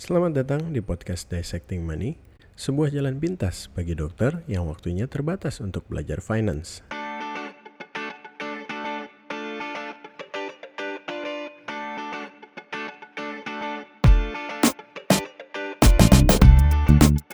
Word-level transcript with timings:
Selamat 0.00 0.32
datang 0.32 0.72
di 0.72 0.80
podcast 0.80 1.28
Dissecting 1.28 1.84
Money, 1.84 2.16
sebuah 2.56 2.88
jalan 2.88 3.20
pintas 3.20 3.68
bagi 3.68 3.92
dokter 3.92 4.40
yang 4.48 4.64
waktunya 4.64 5.04
terbatas 5.04 5.60
untuk 5.60 5.84
belajar 5.92 6.24
finance. 6.24 6.80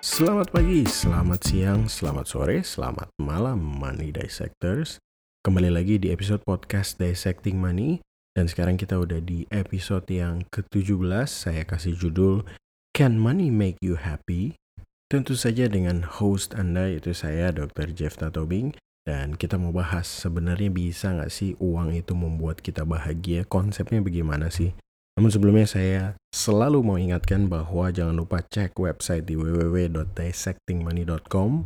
Selamat 0.02 0.50
pagi, 0.50 0.82
selamat 0.90 1.40
siang, 1.46 1.86
selamat 1.86 2.26
sore, 2.26 2.66
selamat 2.66 3.14
malam 3.22 3.62
Money 3.62 4.10
Dissectors. 4.10 4.98
Kembali 5.46 5.70
lagi 5.70 6.02
di 6.02 6.10
episode 6.10 6.42
podcast 6.42 6.98
Dissecting 6.98 7.62
Money 7.62 8.02
dan 8.36 8.52
sekarang 8.52 8.76
kita 8.76 9.00
udah 9.00 9.24
di 9.24 9.48
episode 9.48 10.04
yang 10.12 10.44
ke-17, 10.52 11.24
saya 11.24 11.64
kasih 11.64 11.96
judul 11.96 12.44
Can 12.92 13.16
Money 13.16 13.48
Make 13.48 13.80
You 13.80 13.96
Happy? 13.96 14.60
Tentu 15.08 15.40
saja 15.40 15.72
dengan 15.72 16.04
host 16.04 16.52
Anda 16.52 16.92
yaitu 16.92 17.16
saya 17.16 17.48
Dr. 17.48 17.96
Jeff 17.96 18.20
Tatobing 18.20 18.76
dan 19.08 19.40
kita 19.40 19.56
mau 19.56 19.72
bahas 19.72 20.04
sebenarnya 20.04 20.68
bisa 20.68 21.16
nggak 21.16 21.32
sih 21.32 21.56
uang 21.56 21.96
itu 21.96 22.12
membuat 22.12 22.60
kita 22.60 22.84
bahagia? 22.84 23.48
Konsepnya 23.48 24.04
bagaimana 24.04 24.52
sih? 24.52 24.76
Namun 25.16 25.32
sebelumnya 25.32 25.64
saya 25.64 26.20
selalu 26.28 26.84
mau 26.84 27.00
ingatkan 27.00 27.48
bahwa 27.48 27.88
jangan 27.88 28.20
lupa 28.20 28.44
cek 28.44 28.76
website 28.76 29.24
di 29.24 29.40
www.dissectingmoney.com 29.40 31.64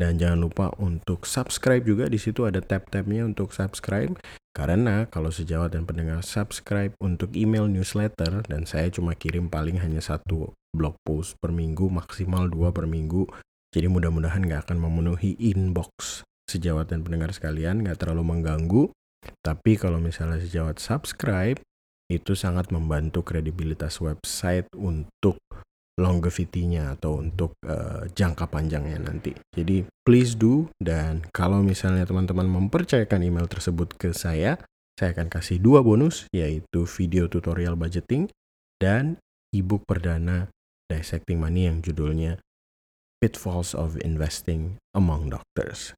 dan 0.00 0.16
jangan 0.16 0.40
lupa 0.40 0.72
untuk 0.80 1.28
subscribe 1.28 1.84
juga 1.84 2.08
di 2.08 2.16
situ 2.16 2.48
ada 2.48 2.64
tab-tabnya 2.64 3.28
untuk 3.28 3.52
subscribe. 3.52 4.16
Karena 4.56 5.04
kalau 5.12 5.28
sejawat 5.28 5.76
dan 5.76 5.84
pendengar 5.84 6.24
subscribe 6.24 6.96
untuk 7.04 7.36
email 7.36 7.68
newsletter 7.68 8.40
dan 8.48 8.64
saya 8.64 8.88
cuma 8.88 9.12
kirim 9.12 9.52
paling 9.52 9.76
hanya 9.76 10.00
satu 10.00 10.56
blog 10.72 10.96
post 11.04 11.36
per 11.36 11.52
minggu 11.52 11.92
maksimal 11.92 12.48
dua 12.48 12.72
per 12.72 12.88
minggu. 12.88 13.28
Jadi 13.70 13.86
mudah-mudahan 13.92 14.40
nggak 14.40 14.72
akan 14.72 14.80
memenuhi 14.80 15.36
inbox 15.36 16.24
sejawat 16.48 16.90
dan 16.90 17.04
pendengar 17.04 17.30
sekalian 17.36 17.84
nggak 17.84 18.00
terlalu 18.00 18.24
mengganggu. 18.24 18.82
Tapi 19.44 19.76
kalau 19.76 20.00
misalnya 20.00 20.40
sejawat 20.40 20.80
subscribe 20.80 21.60
itu 22.10 22.32
sangat 22.34 22.72
membantu 22.72 23.22
kredibilitas 23.22 24.00
website 24.02 24.66
untuk 24.74 25.38
longevity-nya 25.98 26.94
atau 26.96 27.18
untuk 27.18 27.56
uh, 27.66 28.06
jangka 28.12 28.46
panjangnya 28.46 29.00
nanti. 29.00 29.34
Jadi 29.52 29.84
please 30.04 30.38
do 30.38 30.70
dan 30.78 31.26
kalau 31.34 31.64
misalnya 31.64 32.06
teman-teman 32.06 32.46
mempercayakan 32.46 33.26
email 33.26 33.48
tersebut 33.50 33.96
ke 33.98 34.14
saya, 34.14 34.60
saya 35.00 35.16
akan 35.16 35.32
kasih 35.32 35.58
dua 35.58 35.80
bonus 35.80 36.28
yaitu 36.30 36.84
video 36.84 37.26
tutorial 37.26 37.74
budgeting 37.74 38.28
dan 38.80 39.20
ebook 39.50 39.84
perdana 39.88 40.52
Dissecting 40.90 41.38
Money 41.38 41.70
yang 41.70 41.78
judulnya 41.80 42.42
Pitfalls 43.22 43.76
of 43.76 44.00
Investing 44.02 44.80
Among 44.96 45.30
Doctors. 45.30 45.94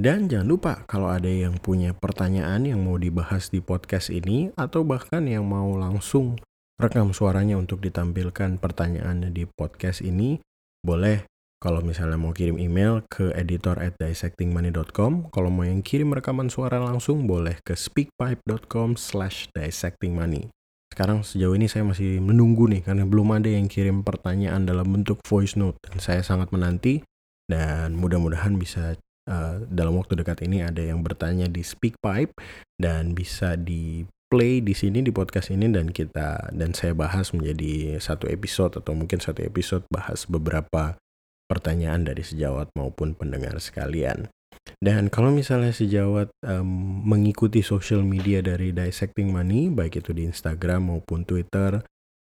Dan 0.00 0.32
jangan 0.32 0.48
lupa 0.48 0.72
kalau 0.88 1.12
ada 1.12 1.28
yang 1.28 1.60
punya 1.60 1.92
pertanyaan 1.92 2.64
yang 2.64 2.80
mau 2.80 2.96
dibahas 2.96 3.52
di 3.52 3.60
podcast 3.60 4.08
ini 4.08 4.48
atau 4.56 4.80
bahkan 4.80 5.28
yang 5.28 5.44
mau 5.44 5.76
langsung 5.76 6.40
rekam 6.80 7.12
suaranya 7.12 7.60
untuk 7.60 7.84
ditampilkan 7.84 8.56
pertanyaannya 8.56 9.30
di 9.30 9.44
podcast 9.44 10.00
ini, 10.00 10.40
boleh 10.80 11.28
kalau 11.60 11.84
misalnya 11.84 12.16
mau 12.16 12.32
kirim 12.32 12.56
email 12.56 13.04
ke 13.04 13.36
editor 13.36 13.76
at 13.76 13.92
dissectingmoney.com. 14.00 15.28
Kalau 15.28 15.52
mau 15.52 15.68
yang 15.68 15.84
kirim 15.84 16.08
rekaman 16.16 16.48
suara 16.48 16.80
langsung, 16.80 17.28
boleh 17.28 17.60
ke 17.60 17.76
speakpipe.com 17.76 18.96
slash 18.96 19.52
dissectingmoney. 19.52 20.48
Sekarang 20.88 21.20
sejauh 21.20 21.52
ini 21.52 21.68
saya 21.68 21.84
masih 21.84 22.16
menunggu 22.24 22.64
nih, 22.64 22.80
karena 22.80 23.04
belum 23.04 23.36
ada 23.36 23.52
yang 23.52 23.68
kirim 23.68 24.00
pertanyaan 24.00 24.64
dalam 24.64 24.88
bentuk 24.88 25.20
voice 25.28 25.54
note. 25.60 25.76
Dan 25.84 26.00
saya 26.00 26.24
sangat 26.24 26.48
menanti, 26.48 27.04
dan 27.44 27.92
mudah-mudahan 27.92 28.56
bisa 28.56 28.96
uh, 29.28 29.60
dalam 29.68 30.00
waktu 30.00 30.16
dekat 30.16 30.40
ini 30.48 30.64
ada 30.64 30.80
yang 30.80 31.04
bertanya 31.04 31.44
di 31.44 31.60
speakpipe, 31.60 32.32
dan 32.80 33.12
bisa 33.12 33.60
di 33.60 34.08
play 34.30 34.62
di 34.62 34.72
sini 34.72 35.02
di 35.02 35.10
podcast 35.10 35.50
ini 35.50 35.66
dan 35.68 35.90
kita 35.90 36.54
dan 36.54 36.70
saya 36.70 36.94
bahas 36.94 37.34
menjadi 37.34 37.98
satu 37.98 38.30
episode 38.30 38.78
atau 38.78 38.94
mungkin 38.94 39.18
satu 39.18 39.42
episode 39.42 39.82
bahas 39.90 40.24
beberapa 40.30 40.96
pertanyaan 41.50 42.06
dari 42.06 42.22
sejawat 42.22 42.70
maupun 42.78 43.18
pendengar 43.18 43.58
sekalian. 43.58 44.30
Dan 44.78 45.10
kalau 45.10 45.34
misalnya 45.34 45.74
sejawat 45.74 46.30
um, 46.46 47.02
mengikuti 47.02 47.60
social 47.60 48.06
media 48.06 48.38
dari 48.38 48.70
Dissecting 48.70 49.34
Money, 49.34 49.66
baik 49.66 49.98
itu 49.98 50.14
di 50.14 50.30
Instagram 50.30 50.94
maupun 50.94 51.26
Twitter 51.26 51.82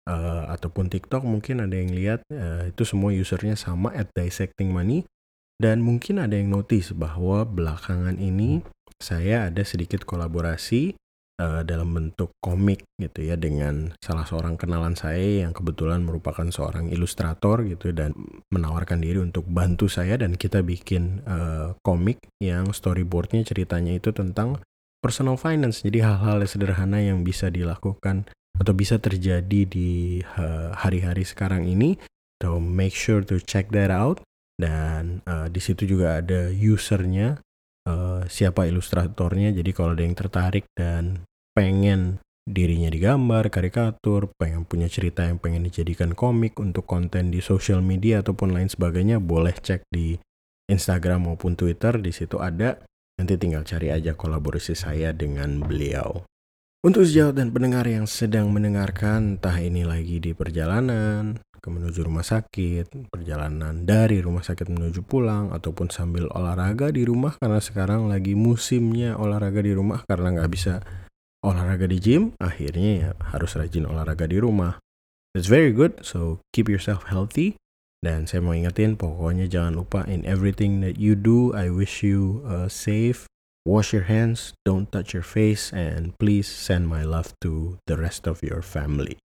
uh, 0.05 0.43
ataupun 0.51 0.91
TikTok, 0.91 1.23
mungkin 1.23 1.63
ada 1.63 1.73
yang 1.73 1.95
lihat 1.95 2.27
uh, 2.29 2.67
itu 2.67 2.83
semua 2.83 3.15
usernya 3.15 3.55
sama 3.55 3.95
at 3.95 4.11
Dissecting 4.11 4.75
Money. 4.75 5.07
Dan 5.55 5.79
mungkin 5.79 6.19
ada 6.19 6.35
yang 6.35 6.51
notice 6.51 6.91
bahwa 6.91 7.47
belakangan 7.47 8.19
ini 8.19 8.59
saya 8.99 9.47
ada 9.47 9.63
sedikit 9.63 10.03
kolaborasi 10.03 10.99
uh, 11.41 11.61
dalam 11.65 11.93
bentuk 11.93 12.35
komik 12.43 12.85
gitu 12.99 13.25
ya 13.25 13.39
dengan 13.39 13.95
salah 14.03 14.27
seorang 14.27 14.59
kenalan 14.59 14.93
saya 14.93 15.47
yang 15.47 15.53
kebetulan 15.55 16.03
merupakan 16.03 16.45
seorang 16.49 16.91
ilustrator 16.91 17.63
gitu 17.65 17.95
dan 17.95 18.13
menawarkan 18.51 19.01
diri 19.01 19.21
untuk 19.21 19.47
bantu 19.47 19.89
saya 19.89 20.19
dan 20.19 20.35
kita 20.37 20.61
bikin 20.61 21.23
uh, 21.25 21.73
komik 21.81 22.21
yang 22.43 22.69
storyboardnya 22.75 23.41
ceritanya 23.47 23.95
itu 23.97 24.13
tentang 24.13 24.61
personal 25.03 25.35
finance. 25.35 25.83
Jadi 25.83 25.99
hal-hal 25.99 26.39
sederhana 26.47 27.03
yang 27.03 27.27
bisa 27.27 27.51
dilakukan 27.51 28.31
atau 28.55 28.71
bisa 28.71 28.95
terjadi 29.03 29.67
di 29.67 30.23
eh, 30.23 30.69
hari-hari 30.71 31.27
sekarang 31.27 31.67
ini. 31.67 31.99
So 32.39 32.63
make 32.63 32.95
sure 32.95 33.27
to 33.27 33.43
check 33.43 33.67
that 33.75 33.91
out. 33.91 34.23
Dan 34.53 35.25
uh, 35.25 35.49
di 35.49 35.57
situ 35.57 35.89
juga 35.89 36.21
ada 36.21 36.53
usernya 36.53 37.41
siapa 38.27 38.67
ilustratornya 38.67 39.55
jadi 39.55 39.71
kalau 39.71 39.95
ada 39.95 40.03
yang 40.03 40.17
tertarik 40.17 40.65
dan 40.75 41.25
pengen 41.53 42.23
dirinya 42.43 42.91
digambar, 42.91 43.47
karikatur, 43.47 44.35
pengen 44.35 44.67
punya 44.67 44.91
cerita 44.91 45.23
yang 45.23 45.39
pengen 45.39 45.63
dijadikan 45.63 46.11
komik 46.11 46.59
untuk 46.59 46.83
konten 46.83 47.31
di 47.31 47.39
social 47.39 47.79
media 47.79 48.19
ataupun 48.19 48.51
lain 48.51 48.67
sebagainya, 48.67 49.23
boleh 49.23 49.55
cek 49.55 49.87
di 49.87 50.19
Instagram 50.67 51.31
maupun 51.31 51.55
Twitter, 51.55 51.95
di 51.99 52.11
situ 52.11 52.39
ada. 52.43 52.83
Nanti 53.15 53.39
tinggal 53.39 53.63
cari 53.63 53.93
aja 53.93 54.17
kolaborasi 54.17 54.75
saya 54.75 55.15
dengan 55.15 55.63
beliau. 55.63 56.25
Untuk 56.83 57.07
sejauh 57.07 57.31
dan 57.31 57.55
pendengar 57.55 57.87
yang 57.87 58.03
sedang 58.03 58.51
mendengarkan, 58.51 59.39
entah 59.39 59.55
ini 59.55 59.87
lagi 59.87 60.19
di 60.19 60.35
perjalanan, 60.35 61.39
ke 61.63 61.71
menuju 61.71 62.03
rumah 62.03 62.27
sakit, 62.27 63.07
perjalanan 63.07 63.87
dari 63.87 64.19
rumah 64.19 64.43
sakit 64.43 64.67
menuju 64.67 65.07
pulang, 65.07 65.55
ataupun 65.55 65.87
sambil 65.87 66.27
olahraga 66.35 66.91
di 66.91 67.07
rumah 67.07 67.39
karena 67.39 67.63
sekarang 67.63 68.11
lagi 68.11 68.35
musimnya 68.35 69.15
olahraga 69.15 69.63
di 69.63 69.71
rumah 69.71 70.03
karena 70.03 70.35
nggak 70.35 70.51
bisa 70.51 70.83
olahraga 71.39 71.87
di 71.87 72.03
gym, 72.03 72.35
akhirnya 72.43 72.91
ya 72.91 73.09
harus 73.31 73.55
rajin 73.55 73.87
olahraga 73.87 74.27
di 74.27 74.43
rumah. 74.43 74.83
It's 75.31 75.47
very 75.47 75.71
good, 75.71 76.03
so 76.03 76.43
keep 76.51 76.67
yourself 76.67 77.07
healthy. 77.07 77.55
Dan 78.03 78.27
saya 78.27 78.43
mau 78.43 78.51
ingetin, 78.51 78.99
pokoknya 78.99 79.47
jangan 79.47 79.79
lupa 79.79 80.03
in 80.11 80.27
everything 80.27 80.83
that 80.83 80.99
you 80.99 81.15
do, 81.15 81.55
I 81.55 81.71
wish 81.71 82.03
you 82.03 82.43
uh, 82.43 82.67
safe. 82.67 83.23
Wash 83.63 83.95
your 83.95 84.11
hands, 84.11 84.51
don't 84.67 84.91
touch 84.91 85.15
your 85.15 85.23
face, 85.23 85.71
and 85.71 86.11
please 86.19 86.51
send 86.51 86.91
my 86.91 87.07
love 87.07 87.31
to 87.47 87.79
the 87.87 87.95
rest 87.95 88.27
of 88.27 88.43
your 88.43 88.59
family. 88.59 89.22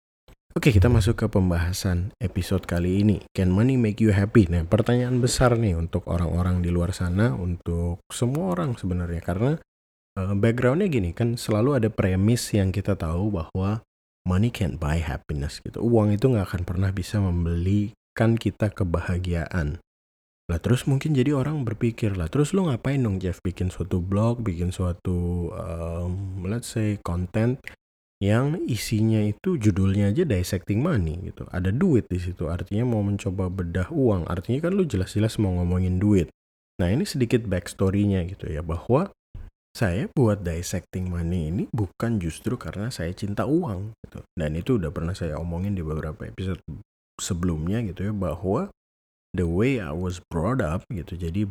Oke, 0.57 0.73
kita 0.73 0.89
masuk 0.89 1.21
ke 1.21 1.29
pembahasan 1.29 2.17
episode 2.17 2.65
kali 2.65 3.05
ini. 3.05 3.21
Can 3.29 3.53
money 3.53 3.77
make 3.77 4.01
you 4.01 4.09
happy? 4.09 4.49
Nah, 4.49 4.65
pertanyaan 4.65 5.21
besar 5.21 5.53
nih 5.53 5.77
untuk 5.77 6.09
orang-orang 6.09 6.65
di 6.65 6.73
luar 6.73 6.97
sana, 6.97 7.37
untuk 7.37 8.01
semua 8.09 8.57
orang 8.57 8.73
sebenarnya. 8.73 9.21
Karena 9.21 9.53
uh, 10.17 10.33
backgroundnya 10.33 10.89
gini 10.89 11.13
kan 11.13 11.37
selalu 11.37 11.77
ada 11.77 11.93
premis 11.93 12.41
yang 12.57 12.73
kita 12.73 12.97
tahu 12.97 13.37
bahwa 13.37 13.85
money 14.25 14.49
can't 14.49 14.81
buy 14.81 14.97
happiness 14.97 15.61
gitu. 15.61 15.77
Uang 15.77 16.17
itu 16.17 16.25
nggak 16.25 16.49
akan 16.49 16.63
pernah 16.65 16.89
bisa 16.89 17.21
membelikan 17.21 18.33
kita 18.33 18.73
kebahagiaan. 18.73 19.77
Lah 20.49 20.57
terus 20.57 20.89
mungkin 20.89 21.13
jadi 21.13 21.37
orang 21.37 21.69
berpikir 21.69 22.17
lah 22.17 22.33
terus 22.33 22.57
lo 22.57 22.65
ngapain 22.65 22.97
dong 22.97 23.21
Jeff 23.21 23.45
bikin 23.45 23.69
suatu 23.69 24.01
blog, 24.01 24.41
bikin 24.41 24.73
suatu 24.73 25.53
um, 25.53 26.41
let's 26.49 26.73
say 26.73 26.97
content 27.05 27.61
yang 28.17 28.57
isinya 28.65 29.21
itu 29.21 29.61
judulnya 29.61 30.09
aja 30.09 30.25
dissecting 30.25 30.81
money 30.81 31.21
gitu. 31.29 31.45
Ada 31.53 31.69
duit 31.69 32.09
di 32.09 32.17
situ. 32.17 32.49
Artinya 32.49 32.89
mau 32.89 33.05
mencoba 33.05 33.45
bedah 33.49 33.93
uang. 33.93 34.25
Artinya 34.25 34.69
kan 34.69 34.73
lu 34.73 34.89
jelas-jelas 34.89 35.37
mau 35.37 35.53
ngomongin 35.61 36.01
duit. 36.01 36.33
Nah 36.81 36.89
ini 36.89 37.05
sedikit 37.05 37.45
backstory-nya 37.45 38.25
gitu 38.25 38.49
ya 38.49 38.65
bahwa 38.65 39.13
saya 39.77 40.09
buat 40.09 40.41
dissecting 40.41 41.13
money 41.13 41.53
ini 41.53 41.63
bukan 41.69 42.17
justru 42.17 42.57
karena 42.57 42.89
saya 42.89 43.13
cinta 43.13 43.45
uang 43.45 43.93
gitu. 44.01 44.25
Dan 44.33 44.57
itu 44.57 44.81
udah 44.81 44.89
pernah 44.89 45.13
saya 45.13 45.37
omongin 45.37 45.77
di 45.77 45.85
beberapa 45.85 46.25
episode 46.25 46.57
sebelumnya 47.21 47.85
gitu 47.85 48.09
ya 48.09 48.13
bahwa 48.13 48.73
the 49.37 49.45
way 49.45 49.77
I 49.77 49.93
was 49.93 50.17
brought 50.33 50.65
up 50.65 50.81
gitu. 50.89 51.13
Jadi 51.13 51.45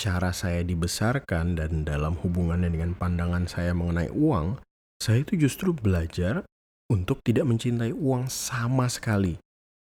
cara 0.00 0.32
saya 0.32 0.64
dibesarkan 0.64 1.60
dan 1.60 1.84
dalam 1.84 2.16
hubungannya 2.24 2.72
dengan 2.72 2.96
pandangan 2.96 3.44
saya 3.44 3.76
mengenai 3.76 4.08
uang, 4.08 4.56
saya 5.00 5.24
itu 5.24 5.48
justru 5.48 5.72
belajar 5.72 6.44
untuk 6.92 7.24
tidak 7.24 7.48
mencintai 7.48 7.96
uang 7.96 8.28
sama 8.28 8.86
sekali. 8.86 9.40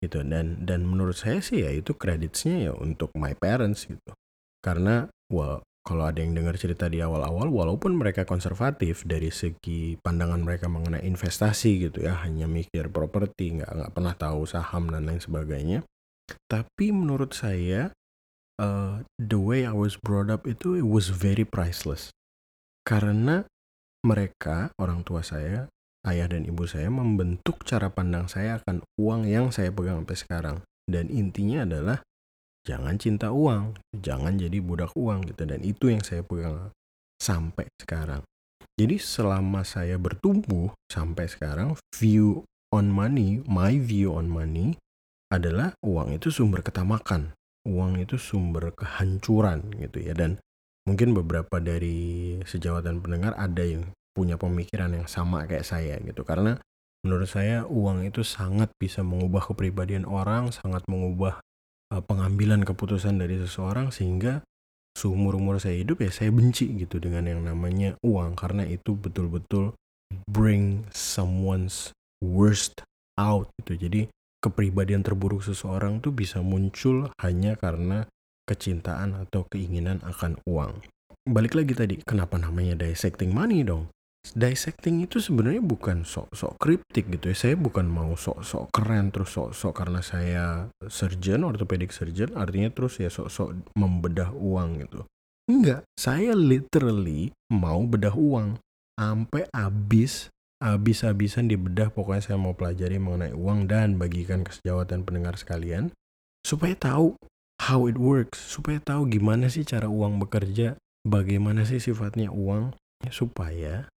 gitu. 0.03 0.19
Dan 0.27 0.67
dan 0.67 0.83
menurut 0.83 1.15
saya 1.15 1.39
sih 1.39 1.63
ya 1.63 1.71
itu 1.71 1.95
kreditnya 1.95 2.71
ya 2.71 2.73
untuk 2.75 3.15
my 3.15 3.37
parents 3.39 3.87
gitu. 3.87 4.11
Karena 4.59 5.07
well 5.31 5.63
kalau 5.83 6.07
ada 6.07 6.23
yang 6.23 6.35
dengar 6.35 6.55
cerita 6.55 6.87
di 6.87 7.03
awal-awal 7.03 7.51
walaupun 7.51 7.99
mereka 7.99 8.23
konservatif 8.23 9.03
dari 9.03 9.35
segi 9.35 9.99
pandangan 9.99 10.39
mereka 10.39 10.71
mengenai 10.71 11.03
investasi 11.03 11.91
gitu 11.91 12.07
ya 12.07 12.23
hanya 12.23 12.47
mikir 12.47 12.87
properti 12.87 13.59
nggak 13.59 13.71
nggak 13.71 13.93
pernah 13.95 14.15
tahu 14.15 14.47
saham 14.47 14.91
dan 14.91 15.07
lain 15.07 15.19
sebagainya. 15.23 15.83
Tapi 16.47 16.95
menurut 16.95 17.35
saya 17.35 17.91
uh, 18.63 19.03
the 19.19 19.39
way 19.39 19.67
I 19.67 19.75
was 19.75 19.99
brought 19.99 20.31
up 20.31 20.47
itu 20.47 20.79
it 20.79 20.87
was 20.87 21.11
very 21.11 21.43
priceless. 21.47 22.15
Karena 22.87 23.47
mereka 24.03 24.75
orang 24.83 25.07
tua 25.07 25.23
saya 25.23 25.71
ayah 26.03 26.27
dan 26.27 26.43
ibu 26.43 26.67
saya 26.67 26.91
membentuk 26.91 27.63
cara 27.63 27.87
pandang 27.87 28.27
saya 28.27 28.59
akan 28.59 28.83
uang 28.99 29.31
yang 29.31 29.55
saya 29.55 29.71
pegang 29.71 30.03
sampai 30.03 30.19
sekarang. 30.19 30.57
Dan 30.83 31.07
intinya 31.15 31.63
adalah 31.63 32.03
jangan 32.67 32.99
cinta 32.99 33.31
uang, 33.31 33.79
jangan 33.95 34.35
jadi 34.35 34.59
budak 34.59 34.91
uang 34.99 35.31
gitu. 35.31 35.47
Dan 35.47 35.63
itu 35.63 35.95
yang 35.95 36.03
saya 36.03 36.27
pegang 36.27 36.75
sampai 37.23 37.71
sekarang. 37.79 38.27
Jadi 38.75 38.99
selama 38.99 39.63
saya 39.63 39.95
bertumbuh 39.95 40.75
sampai 40.91 41.31
sekarang, 41.31 41.79
view 41.95 42.43
on 42.75 42.91
money, 42.91 43.45
my 43.47 43.79
view 43.79 44.11
on 44.19 44.27
money 44.27 44.75
adalah 45.31 45.79
uang 45.87 46.19
itu 46.19 46.35
sumber 46.35 46.67
ketamakan. 46.67 47.31
Uang 47.63 48.03
itu 48.03 48.19
sumber 48.19 48.75
kehancuran 48.75 49.71
gitu 49.79 50.03
ya. 50.03 50.19
Dan 50.19 50.43
mungkin 50.89 51.15
beberapa 51.15 51.63
dari 51.63 52.39
sejawat 52.43 52.87
dan 52.87 52.99
pendengar 52.99 53.39
ada 53.39 53.63
yang 53.63 53.91
punya 54.13 54.37
pemikiran 54.37 54.93
yang 54.93 55.09
sama 55.09 55.47
kayak 55.49 55.67
saya 55.67 55.97
gitu. 56.03 56.27
Karena 56.27 56.59
menurut 57.03 57.29
saya 57.31 57.65
uang 57.67 58.07
itu 58.07 58.23
sangat 58.23 58.71
bisa 58.79 59.03
mengubah 59.03 59.43
kepribadian 59.43 60.07
orang 60.07 60.55
sangat 60.55 60.87
mengubah 60.87 61.43
uh, 61.91 62.03
pengambilan 62.05 62.63
keputusan 62.63 63.19
dari 63.19 63.41
seseorang 63.41 63.91
sehingga 63.91 64.45
seumur 64.93 65.41
umur 65.41 65.57
saya 65.57 65.81
hidup 65.81 66.05
ya 66.05 66.13
saya 66.13 66.29
benci 66.29 66.69
gitu 66.77 67.01
dengan 67.01 67.27
yang 67.31 67.43
namanya 67.43 67.97
uang. 68.05 68.37
Karena 68.37 68.67
itu 68.69 68.95
betul-betul 68.99 69.73
bring 70.29 70.85
someone's 70.93 71.95
worst 72.21 72.85
out 73.17 73.49
gitu. 73.63 73.89
Jadi 73.89 74.01
kepribadian 74.43 75.07
terburuk 75.07 75.47
seseorang 75.47 76.03
tuh 76.03 76.11
bisa 76.11 76.43
muncul 76.43 77.09
hanya 77.23 77.55
karena 77.55 78.11
kecintaan 78.49 79.17
atau 79.17 79.47
keinginan 79.49 80.03
akan 80.03 80.39
uang 80.49 80.83
balik 81.23 81.55
lagi 81.55 81.75
tadi 81.79 81.97
kenapa 82.03 82.35
namanya 82.39 82.75
dissecting 82.87 83.31
money 83.31 83.63
dong 83.63 83.87
dissecting 84.35 85.03
itu 85.03 85.19
sebenarnya 85.19 85.59
bukan 85.59 86.07
sok-sok 86.07 86.55
kriptik 86.63 87.11
gitu 87.11 87.35
ya. 87.35 87.37
Saya 87.37 87.55
bukan 87.59 87.91
mau 87.91 88.15
sok-sok 88.15 88.71
keren 88.71 89.11
terus 89.11 89.35
sok-sok 89.35 89.75
karena 89.75 90.01
saya 90.01 90.45
surgeon, 90.87 91.43
orthopedic 91.43 91.91
surgeon, 91.91 92.31
artinya 92.39 92.71
terus 92.71 93.03
ya 93.03 93.11
sok-sok 93.11 93.75
membedah 93.75 94.31
uang 94.31 94.87
gitu. 94.87 95.03
Enggak, 95.51 95.83
saya 95.99 96.39
literally 96.39 97.35
mau 97.51 97.83
bedah 97.83 98.15
uang 98.15 98.63
sampai 98.95 99.51
habis 99.51 100.31
habis-habisan 100.63 101.51
dibedah 101.51 101.91
pokoknya 101.91 102.23
saya 102.23 102.39
mau 102.39 102.55
pelajari 102.55 103.03
mengenai 103.03 103.35
uang 103.35 103.67
dan 103.67 103.99
bagikan 103.99 104.47
ke 104.47 104.55
sejawat 104.55 104.95
dan 104.95 105.03
pendengar 105.03 105.35
sekalian 105.35 105.91
supaya 106.47 106.79
tahu 106.79 107.19
how 107.71 107.87
it 107.87 107.99
works, 107.99 108.39
supaya 108.39 108.83
tahu 108.83 109.07
gimana 109.07 109.47
sih 109.47 109.63
cara 109.63 109.87
uang 109.87 110.19
bekerja, 110.23 110.75
bagaimana 111.07 111.63
sih 111.63 111.79
sifatnya 111.79 112.31
uang 112.31 112.75
supaya 113.11 113.91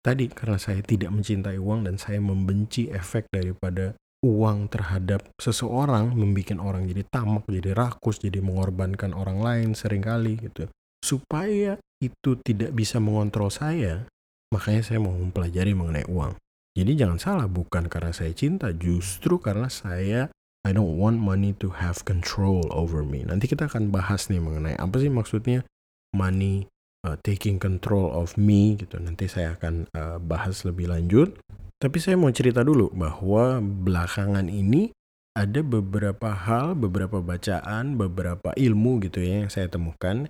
Tadi 0.00 0.32
karena 0.32 0.56
saya 0.56 0.80
tidak 0.80 1.12
mencintai 1.12 1.60
uang 1.60 1.84
dan 1.84 2.00
saya 2.00 2.24
membenci 2.24 2.88
efek 2.88 3.28
daripada 3.28 3.92
uang 4.24 4.72
terhadap 4.72 5.28
seseorang 5.36 6.16
membuat 6.16 6.56
orang 6.56 6.88
jadi 6.88 7.04
tamak, 7.04 7.44
jadi 7.44 7.76
rakus, 7.76 8.16
jadi 8.16 8.40
mengorbankan 8.40 9.12
orang 9.12 9.44
lain 9.44 9.76
sering 9.76 10.00
kali 10.00 10.40
gitu. 10.40 10.72
Supaya 11.04 11.76
itu 12.00 12.32
tidak 12.40 12.72
bisa 12.72 12.96
mengontrol 12.96 13.52
saya, 13.52 14.08
makanya 14.48 14.80
saya 14.88 15.04
mau 15.04 15.12
mempelajari 15.12 15.76
mengenai 15.76 16.08
uang. 16.08 16.32
Jadi 16.72 16.92
jangan 16.96 17.20
salah, 17.20 17.48
bukan 17.48 17.92
karena 17.92 18.16
saya 18.16 18.32
cinta, 18.32 18.72
justru 18.72 19.36
karena 19.36 19.68
saya 19.68 20.32
I 20.60 20.76
don't 20.76 21.00
want 21.00 21.16
money 21.18 21.56
to 21.64 21.72
have 21.72 22.04
control 22.04 22.68
over 22.68 23.00
me. 23.00 23.24
Nanti 23.24 23.48
kita 23.48 23.66
akan 23.66 23.88
bahas 23.88 24.28
nih 24.28 24.44
mengenai 24.44 24.76
apa 24.76 25.00
sih 25.00 25.08
maksudnya 25.08 25.64
money 26.12 26.68
uh, 27.08 27.16
taking 27.24 27.56
control 27.56 28.12
of 28.12 28.36
me 28.36 28.76
gitu. 28.76 29.00
Nanti 29.00 29.24
saya 29.26 29.56
akan 29.56 29.88
uh, 29.96 30.18
bahas 30.20 30.62
lebih 30.68 30.92
lanjut. 30.92 31.40
Tapi 31.80 31.96
saya 31.96 32.20
mau 32.20 32.28
cerita 32.28 32.60
dulu 32.60 32.92
bahwa 32.92 33.64
belakangan 33.64 34.52
ini 34.52 34.92
ada 35.32 35.64
beberapa 35.64 36.36
hal, 36.36 36.76
beberapa 36.76 37.24
bacaan, 37.24 37.96
beberapa 37.96 38.52
ilmu 38.52 39.00
gitu 39.00 39.24
ya 39.24 39.46
yang 39.46 39.50
saya 39.52 39.72
temukan 39.72 40.28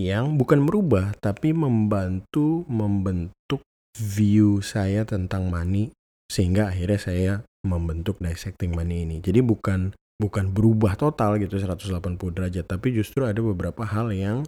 yang 0.00 0.40
bukan 0.40 0.64
merubah 0.64 1.12
tapi 1.20 1.52
membantu 1.52 2.64
membentuk 2.70 3.60
view 3.98 4.64
saya 4.64 5.04
tentang 5.04 5.52
money 5.52 5.92
sehingga 6.32 6.72
akhirnya 6.72 7.00
saya 7.00 7.32
membentuk 7.66 8.18
dissecting 8.18 8.74
money 8.74 9.06
ini. 9.06 9.18
Jadi 9.22 9.42
bukan 9.42 9.94
bukan 10.18 10.54
berubah 10.54 10.94
total 10.94 11.40
gitu 11.42 11.58
180 11.58 12.14
derajat 12.18 12.66
tapi 12.70 12.94
justru 12.94 13.26
ada 13.26 13.42
beberapa 13.42 13.82
hal 13.82 14.14
yang 14.14 14.46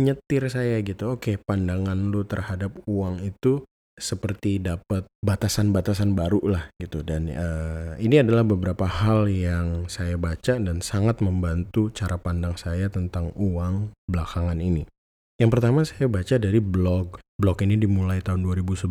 nyetir 0.00 0.48
saya 0.50 0.80
gitu. 0.82 1.14
Oke, 1.14 1.38
pandangan 1.38 1.98
lu 2.10 2.26
terhadap 2.26 2.74
uang 2.88 3.22
itu 3.22 3.62
seperti 3.92 4.56
dapat 4.56 5.04
batasan-batasan 5.20 6.16
baru 6.16 6.40
lah 6.42 6.64
gitu 6.80 7.04
dan 7.04 7.28
uh, 7.28 7.92
ini 8.00 8.24
adalah 8.24 8.40
beberapa 8.40 8.88
hal 8.88 9.28
yang 9.28 9.84
saya 9.86 10.16
baca 10.16 10.56
dan 10.56 10.80
sangat 10.80 11.20
membantu 11.20 11.92
cara 11.92 12.16
pandang 12.16 12.56
saya 12.56 12.88
tentang 12.88 13.36
uang 13.36 13.92
belakangan 14.08 14.58
ini. 14.58 14.88
Yang 15.36 15.50
pertama 15.58 15.80
saya 15.84 16.08
baca 16.08 16.34
dari 16.40 16.58
blog. 16.58 17.20
Blog 17.36 17.58
ini 17.62 17.76
dimulai 17.76 18.24
tahun 18.24 18.42
2011 18.46 18.90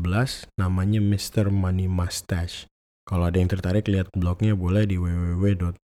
namanya 0.59 0.99
Mr. 1.01 1.49
Money 1.49 1.87
Mustache. 1.89 2.70
Kalau 3.11 3.27
ada 3.27 3.35
yang 3.35 3.51
tertarik 3.51 3.91
lihat 3.91 4.07
blognya 4.15 4.55
boleh 4.55 4.87
di 4.87 4.95
www.mrmoney 4.95 5.83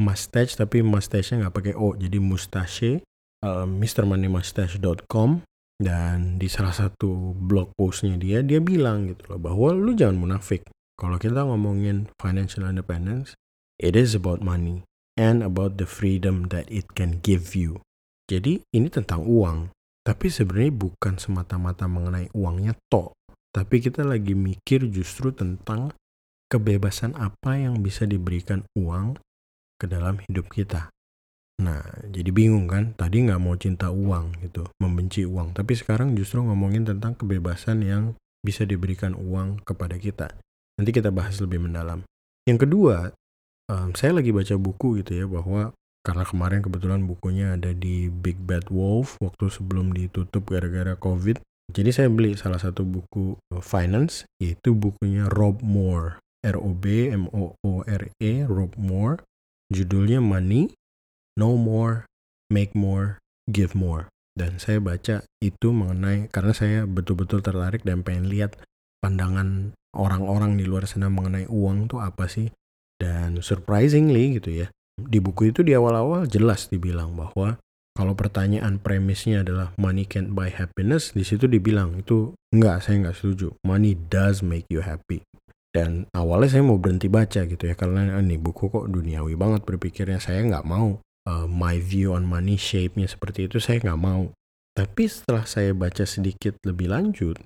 mustache 0.00 0.56
tapi 0.56 0.80
mustache-nya 0.80 1.44
nggak 1.44 1.54
pakai 1.60 1.76
o 1.76 1.92
jadi 1.92 2.16
mustache 2.16 3.04
uh, 3.44 3.68
mrmoneymustache.com 3.68 5.44
dan 5.76 6.40
di 6.40 6.48
salah 6.48 6.72
satu 6.72 7.36
blog 7.36 7.76
postnya 7.76 8.16
dia 8.16 8.40
dia 8.40 8.64
bilang 8.64 9.12
gitu 9.12 9.36
loh 9.36 9.40
bahwa 9.40 9.76
lu 9.76 9.92
jangan 9.92 10.16
munafik. 10.16 10.64
Kalau 10.96 11.20
kita 11.20 11.44
ngomongin 11.44 12.08
financial 12.16 12.64
independence 12.64 13.36
it 13.76 13.92
is 13.92 14.16
about 14.16 14.40
money 14.40 14.84
and 15.20 15.44
about 15.44 15.76
the 15.76 15.84
freedom 15.84 16.48
that 16.48 16.64
it 16.72 16.88
can 16.96 17.20
give 17.20 17.52
you. 17.52 17.76
Jadi 18.28 18.64
ini 18.72 18.88
tentang 18.88 19.28
uang. 19.28 19.68
Tapi 20.00 20.32
sebenarnya 20.32 20.72
bukan 20.72 21.20
semata-mata 21.20 21.84
mengenai 21.84 22.32
uangnya 22.32 22.72
tok 22.88 23.19
tapi 23.50 23.82
kita 23.82 24.06
lagi 24.06 24.34
mikir 24.38 24.86
justru 24.90 25.34
tentang 25.34 25.90
kebebasan 26.50 27.14
apa 27.14 27.58
yang 27.58 27.78
bisa 27.82 28.06
diberikan 28.06 28.66
uang 28.74 29.18
ke 29.78 29.86
dalam 29.86 30.18
hidup 30.26 30.50
kita. 30.50 30.90
Nah, 31.60 31.84
jadi 32.08 32.30
bingung 32.32 32.66
kan? 32.66 32.96
Tadi 32.96 33.28
nggak 33.28 33.40
mau 33.40 33.52
cinta 33.54 33.92
uang 33.92 34.40
gitu, 34.40 34.64
membenci 34.80 35.28
uang. 35.28 35.52
Tapi 35.52 35.76
sekarang 35.76 36.16
justru 36.16 36.40
ngomongin 36.40 36.88
tentang 36.88 37.12
kebebasan 37.14 37.84
yang 37.84 38.16
bisa 38.40 38.64
diberikan 38.64 39.12
uang 39.12 39.60
kepada 39.62 40.00
kita. 40.00 40.32
Nanti 40.80 40.90
kita 40.90 41.12
bahas 41.12 41.36
lebih 41.44 41.60
mendalam. 41.60 42.00
Yang 42.48 42.64
kedua, 42.64 43.12
um, 43.68 43.92
saya 43.92 44.16
lagi 44.16 44.32
baca 44.32 44.56
buku 44.56 45.04
gitu 45.04 45.12
ya, 45.12 45.26
bahwa 45.28 45.76
karena 46.00 46.24
kemarin 46.24 46.60
kebetulan 46.64 47.04
bukunya 47.04 47.60
ada 47.60 47.76
di 47.76 48.08
Big 48.08 48.40
Bad 48.40 48.72
Wolf 48.72 49.20
waktu 49.20 49.52
sebelum 49.52 49.92
ditutup 49.92 50.48
gara-gara 50.48 50.96
COVID. 50.96 51.44
Jadi 51.70 51.90
saya 51.94 52.08
beli 52.10 52.34
salah 52.34 52.58
satu 52.58 52.82
buku 52.82 53.38
uh, 53.54 53.62
finance, 53.62 54.26
yaitu 54.42 54.74
bukunya 54.74 55.30
Rob 55.30 55.62
Moore. 55.62 56.18
R-O-B 56.40 57.12
M-O-O-R-E, 57.12 58.48
Rob 58.48 58.72
Moore 58.80 59.20
Judulnya 59.70 60.18
Money, 60.18 60.74
No 61.38 61.54
More, 61.54 62.10
Make 62.50 62.74
More, 62.74 63.22
Give 63.46 63.70
More. 63.78 64.10
Dan 64.34 64.58
saya 64.58 64.82
baca 64.82 65.22
itu 65.38 65.68
mengenai, 65.70 66.26
karena 66.26 66.50
saya 66.50 66.78
betul-betul 66.90 67.38
tertarik 67.38 67.86
dan 67.86 68.02
pengen 68.02 68.26
lihat 68.26 68.58
pandangan 68.98 69.78
orang-orang 69.94 70.58
di 70.58 70.66
luar 70.66 70.90
sana 70.90 71.06
mengenai 71.06 71.46
uang 71.46 71.86
tuh 71.86 72.02
apa 72.02 72.26
sih. 72.26 72.50
Dan 72.98 73.38
surprisingly 73.46 74.42
gitu 74.42 74.66
ya, 74.66 74.66
di 74.98 75.22
buku 75.22 75.54
itu 75.54 75.62
di 75.62 75.70
awal-awal 75.78 76.26
jelas 76.26 76.66
dibilang 76.66 77.14
bahwa 77.14 77.62
kalau 77.94 78.14
pertanyaan 78.14 78.78
premisnya 78.78 79.42
adalah 79.42 79.74
money 79.76 80.06
can't 80.06 80.32
buy 80.32 80.48
happiness, 80.48 81.10
di 81.10 81.26
situ 81.26 81.50
dibilang 81.50 81.98
itu 81.98 82.32
enggak, 82.54 82.86
saya 82.86 83.02
enggak 83.02 83.16
setuju. 83.18 83.52
Money 83.66 83.98
does 84.08 84.40
make 84.46 84.66
you 84.70 84.80
happy. 84.80 85.26
Dan 85.70 86.10
awalnya 86.10 86.58
saya 86.58 86.66
mau 86.66 86.82
berhenti 86.82 87.06
baca 87.06 87.46
gitu 87.46 87.62
ya 87.62 87.78
karena 87.78 88.18
ini 88.18 88.34
buku 88.34 88.74
kok 88.74 88.90
duniawi 88.90 89.38
banget 89.38 89.62
berpikirnya 89.62 90.18
saya 90.18 90.42
nggak 90.42 90.66
mau 90.66 90.98
uh, 91.30 91.46
my 91.46 91.78
view 91.78 92.10
on 92.10 92.26
money 92.26 92.58
shape-nya 92.58 93.06
seperti 93.06 93.46
itu 93.46 93.62
saya 93.62 93.78
nggak 93.78 94.00
mau. 94.02 94.34
Tapi 94.74 95.04
setelah 95.06 95.46
saya 95.46 95.70
baca 95.74 96.02
sedikit 96.06 96.58
lebih 96.66 96.90
lanjut, 96.90 97.38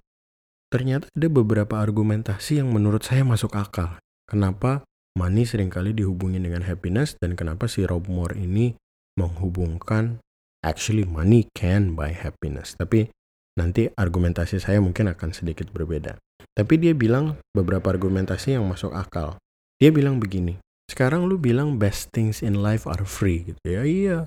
ternyata 0.73 1.09
ada 1.13 1.29
beberapa 1.29 1.81
argumentasi 1.81 2.65
yang 2.65 2.73
menurut 2.73 3.05
saya 3.05 3.25
masuk 3.29 3.53
akal. 3.57 4.01
Kenapa 4.25 4.85
money 5.17 5.45
sering 5.45 5.69
kali 5.69 5.93
dihubungin 5.93 6.45
dengan 6.45 6.65
happiness 6.65 7.17
dan 7.21 7.37
kenapa 7.37 7.69
si 7.69 7.85
Rob 7.85 8.09
Moore 8.09 8.41
ini 8.41 8.73
menghubungkan 9.21 10.24
actually 10.65 11.05
money 11.05 11.47
can 11.53 11.93
buy 11.93 12.11
happiness. 12.11 12.73
Tapi 12.75 13.13
nanti 13.61 13.93
argumentasi 13.93 14.59
saya 14.59 14.81
mungkin 14.81 15.13
akan 15.13 15.37
sedikit 15.37 15.69
berbeda. 15.69 16.17
Tapi 16.57 16.75
dia 16.81 16.97
bilang 16.97 17.37
beberapa 17.53 17.93
argumentasi 17.93 18.57
yang 18.57 18.65
masuk 18.65 18.97
akal. 18.97 19.37
Dia 19.77 19.93
bilang 19.93 20.17
begini, 20.17 20.57
sekarang 20.89 21.29
lu 21.29 21.37
bilang 21.37 21.77
best 21.77 22.09
things 22.17 22.41
in 22.41 22.65
life 22.65 22.89
are 22.89 23.05
free 23.05 23.45
gitu 23.53 23.67
ya. 23.69 23.83
Iya, 23.85 24.19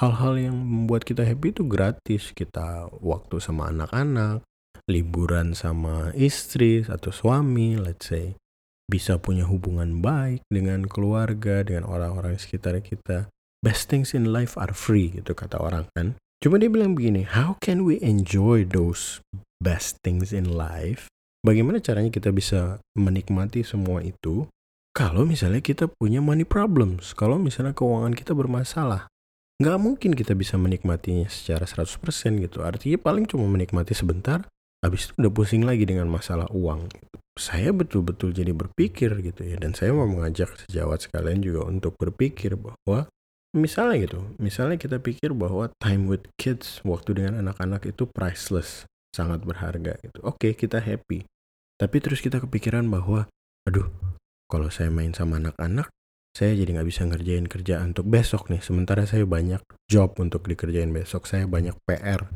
hal-hal 0.00 0.40
yang 0.40 0.56
membuat 0.56 1.04
kita 1.04 1.26
happy 1.26 1.52
itu 1.52 1.68
gratis. 1.68 2.32
Kita 2.32 2.88
waktu 3.04 3.42
sama 3.42 3.68
anak-anak, 3.68 4.40
liburan 4.88 5.52
sama 5.52 6.14
istri 6.16 6.86
atau 6.86 7.12
suami, 7.12 7.76
let's 7.76 8.08
say 8.08 8.38
bisa 8.84 9.16
punya 9.16 9.48
hubungan 9.48 10.04
baik 10.04 10.44
dengan 10.52 10.84
keluarga, 10.84 11.64
dengan 11.64 11.88
orang-orang 11.88 12.36
sekitar 12.36 12.76
kita. 12.84 13.32
Best 13.64 13.88
things 13.88 14.12
in 14.12 14.28
life 14.28 14.60
are 14.60 14.76
free 14.76 15.08
gitu 15.16 15.32
kata 15.32 15.56
orang 15.56 15.88
kan. 15.96 16.20
Cuma 16.44 16.60
dia 16.60 16.68
bilang 16.68 16.92
begini, 16.92 17.24
how 17.24 17.56
can 17.64 17.88
we 17.88 17.96
enjoy 18.04 18.68
those 18.68 19.24
best 19.56 20.04
things 20.04 20.36
in 20.36 20.52
life? 20.52 21.08
Bagaimana 21.40 21.80
caranya 21.80 22.12
kita 22.12 22.28
bisa 22.28 22.84
menikmati 22.92 23.64
semua 23.64 24.04
itu 24.04 24.44
kalau 24.92 25.24
misalnya 25.24 25.64
kita 25.64 25.88
punya 25.88 26.20
money 26.20 26.44
problems, 26.44 27.16
kalau 27.16 27.40
misalnya 27.40 27.72
keuangan 27.72 28.12
kita 28.12 28.36
bermasalah. 28.36 29.08
Nggak 29.56 29.78
mungkin 29.80 30.12
kita 30.12 30.36
bisa 30.36 30.60
menikmatinya 30.60 31.32
secara 31.32 31.64
100% 31.64 32.44
gitu. 32.44 32.60
Artinya 32.60 33.00
paling 33.00 33.24
cuma 33.24 33.48
menikmati 33.48 33.96
sebentar, 33.96 34.44
habis 34.84 35.08
itu 35.08 35.16
udah 35.24 35.32
pusing 35.32 35.64
lagi 35.64 35.88
dengan 35.88 36.12
masalah 36.12 36.52
uang. 36.52 36.92
Saya 37.40 37.72
betul-betul 37.72 38.36
jadi 38.36 38.52
berpikir 38.52 39.24
gitu 39.24 39.40
ya, 39.40 39.56
dan 39.56 39.72
saya 39.72 39.96
mau 39.96 40.04
mengajak 40.04 40.52
sejawat 40.68 41.08
sekalian 41.08 41.40
juga 41.40 41.64
untuk 41.64 41.96
berpikir 41.96 42.60
bahwa 42.60 43.08
misalnya 43.54 44.10
gitu, 44.10 44.20
misalnya 44.42 44.76
kita 44.76 44.98
pikir 44.98 45.32
bahwa 45.32 45.70
time 45.78 46.10
with 46.10 46.26
kids, 46.36 46.82
waktu 46.82 47.16
dengan 47.22 47.40
anak-anak 47.40 47.86
itu 47.88 48.04
priceless, 48.10 48.84
sangat 49.14 49.46
berharga 49.46 49.96
gitu. 50.02 50.18
Oke, 50.26 50.58
kita 50.58 50.82
happy. 50.82 51.24
Tapi 51.78 51.96
terus 52.02 52.18
kita 52.18 52.42
kepikiran 52.42 52.84
bahwa, 52.90 53.30
aduh, 53.64 53.88
kalau 54.50 54.68
saya 54.68 54.90
main 54.90 55.14
sama 55.14 55.38
anak-anak, 55.38 55.88
saya 56.34 56.58
jadi 56.58 56.82
nggak 56.82 56.88
bisa 56.90 57.06
ngerjain 57.06 57.46
kerjaan 57.46 57.94
untuk 57.94 58.10
besok 58.10 58.50
nih. 58.50 58.58
Sementara 58.60 59.06
saya 59.06 59.22
banyak 59.22 59.62
job 59.86 60.18
untuk 60.18 60.44
dikerjain 60.50 60.90
besok, 60.90 61.30
saya 61.30 61.46
banyak 61.46 61.78
PR 61.86 62.26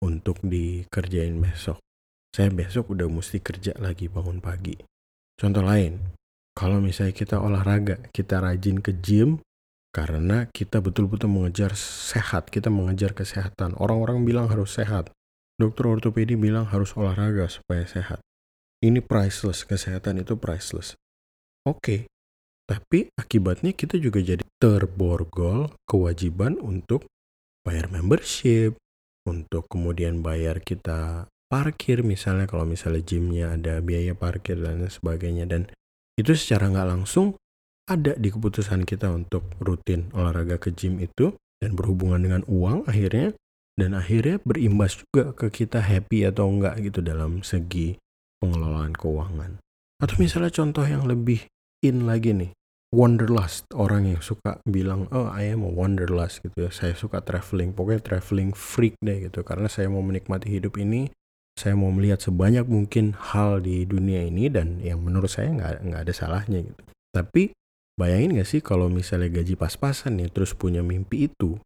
untuk 0.00 0.38
dikerjain 0.46 1.34
besok 1.42 1.82
saya 2.30 2.46
besok 2.54 2.94
udah 2.94 3.10
mesti 3.10 3.42
kerja 3.42 3.74
lagi 3.82 4.06
bangun 4.06 4.38
pagi. 4.38 4.78
Contoh 5.34 5.66
lain, 5.66 5.98
kalau 6.54 6.78
misalnya 6.78 7.10
kita 7.10 7.42
olahraga, 7.42 7.98
kita 8.14 8.38
rajin 8.38 8.78
ke 8.78 8.94
gym 9.02 9.42
karena 9.90 10.46
kita 10.50 10.78
betul-betul 10.78 11.26
mengejar 11.26 11.74
sehat, 11.74 12.50
kita 12.50 12.70
mengejar 12.70 13.10
kesehatan. 13.10 13.74
Orang-orang 13.74 14.22
bilang 14.22 14.46
harus 14.46 14.74
sehat. 14.74 15.10
Dokter 15.58 15.90
ortopedi 15.90 16.38
bilang 16.38 16.64
harus 16.70 16.94
olahraga 16.96 17.50
supaya 17.50 17.84
sehat. 17.84 18.22
Ini 18.80 19.04
priceless, 19.04 19.68
kesehatan 19.68 20.24
itu 20.24 20.38
priceless. 20.38 20.96
Oke, 21.68 22.08
tapi 22.64 23.12
akibatnya 23.18 23.76
kita 23.76 24.00
juga 24.00 24.24
jadi 24.24 24.46
terborgol 24.56 25.74
kewajiban 25.84 26.56
untuk 26.62 27.04
bayar 27.66 27.92
membership, 27.92 28.78
untuk 29.28 29.68
kemudian 29.68 30.24
bayar 30.24 30.64
kita 30.64 31.28
parkir 31.50 32.06
misalnya 32.06 32.46
kalau 32.46 32.62
misalnya 32.62 33.02
gymnya 33.02 33.58
ada 33.58 33.82
biaya 33.82 34.14
parkir 34.14 34.54
dan 34.62 34.86
sebagainya 34.86 35.50
dan 35.50 35.66
itu 36.14 36.30
secara 36.38 36.70
nggak 36.70 36.88
langsung 36.88 37.34
ada 37.90 38.14
di 38.14 38.30
keputusan 38.30 38.86
kita 38.86 39.10
untuk 39.10 39.50
rutin 39.58 40.06
olahraga 40.14 40.62
ke 40.62 40.70
gym 40.70 41.02
itu 41.02 41.34
dan 41.58 41.74
berhubungan 41.74 42.22
dengan 42.22 42.42
uang 42.46 42.86
akhirnya 42.86 43.34
dan 43.74 43.98
akhirnya 43.98 44.38
berimbas 44.46 45.02
juga 45.02 45.34
ke 45.34 45.50
kita 45.50 45.82
happy 45.82 46.22
atau 46.30 46.46
enggak 46.46 46.78
gitu 46.78 47.02
dalam 47.02 47.42
segi 47.42 47.98
pengelolaan 48.38 48.94
keuangan. 48.94 49.58
Atau 50.00 50.16
misalnya 50.22 50.54
contoh 50.54 50.86
yang 50.86 51.04
lebih 51.04 51.44
in 51.84 52.08
lagi 52.08 52.32
nih, 52.32 52.52
wanderlust. 52.92 53.68
Orang 53.72 54.08
yang 54.08 54.20
suka 54.24 54.60
bilang, 54.64 55.08
oh 55.12 55.28
I 55.28 55.52
am 55.52 55.64
a 55.64 55.70
wanderlust 55.72 56.44
gitu 56.44 56.68
ya. 56.68 56.70
Saya 56.72 56.92
suka 56.96 57.20
traveling, 57.20 57.76
pokoknya 57.76 58.00
traveling 58.00 58.52
freak 58.52 58.96
deh 59.00 59.28
gitu. 59.28 59.44
Karena 59.44 59.68
saya 59.68 59.92
mau 59.92 60.04
menikmati 60.04 60.48
hidup 60.48 60.80
ini 60.80 61.08
saya 61.60 61.76
mau 61.76 61.92
melihat 61.92 62.24
sebanyak 62.24 62.64
mungkin 62.64 63.12
hal 63.12 63.60
di 63.60 63.84
dunia 63.84 64.24
ini 64.24 64.48
dan 64.48 64.80
yang 64.80 65.04
menurut 65.04 65.28
saya 65.28 65.52
nggak 65.52 65.84
nggak 65.84 66.00
ada 66.08 66.14
salahnya 66.16 66.64
gitu. 66.64 66.80
Tapi 67.12 67.52
bayangin 67.98 68.38
nggak 68.38 68.48
sih 68.48 68.60
kalau 68.60 68.90
misalnya 68.92 69.30
gaji 69.30 69.54
pas-pasan 69.58 70.20
nih 70.20 70.30
terus 70.30 70.54
punya 70.54 70.84
mimpi 70.84 71.30
itu, 71.30 71.58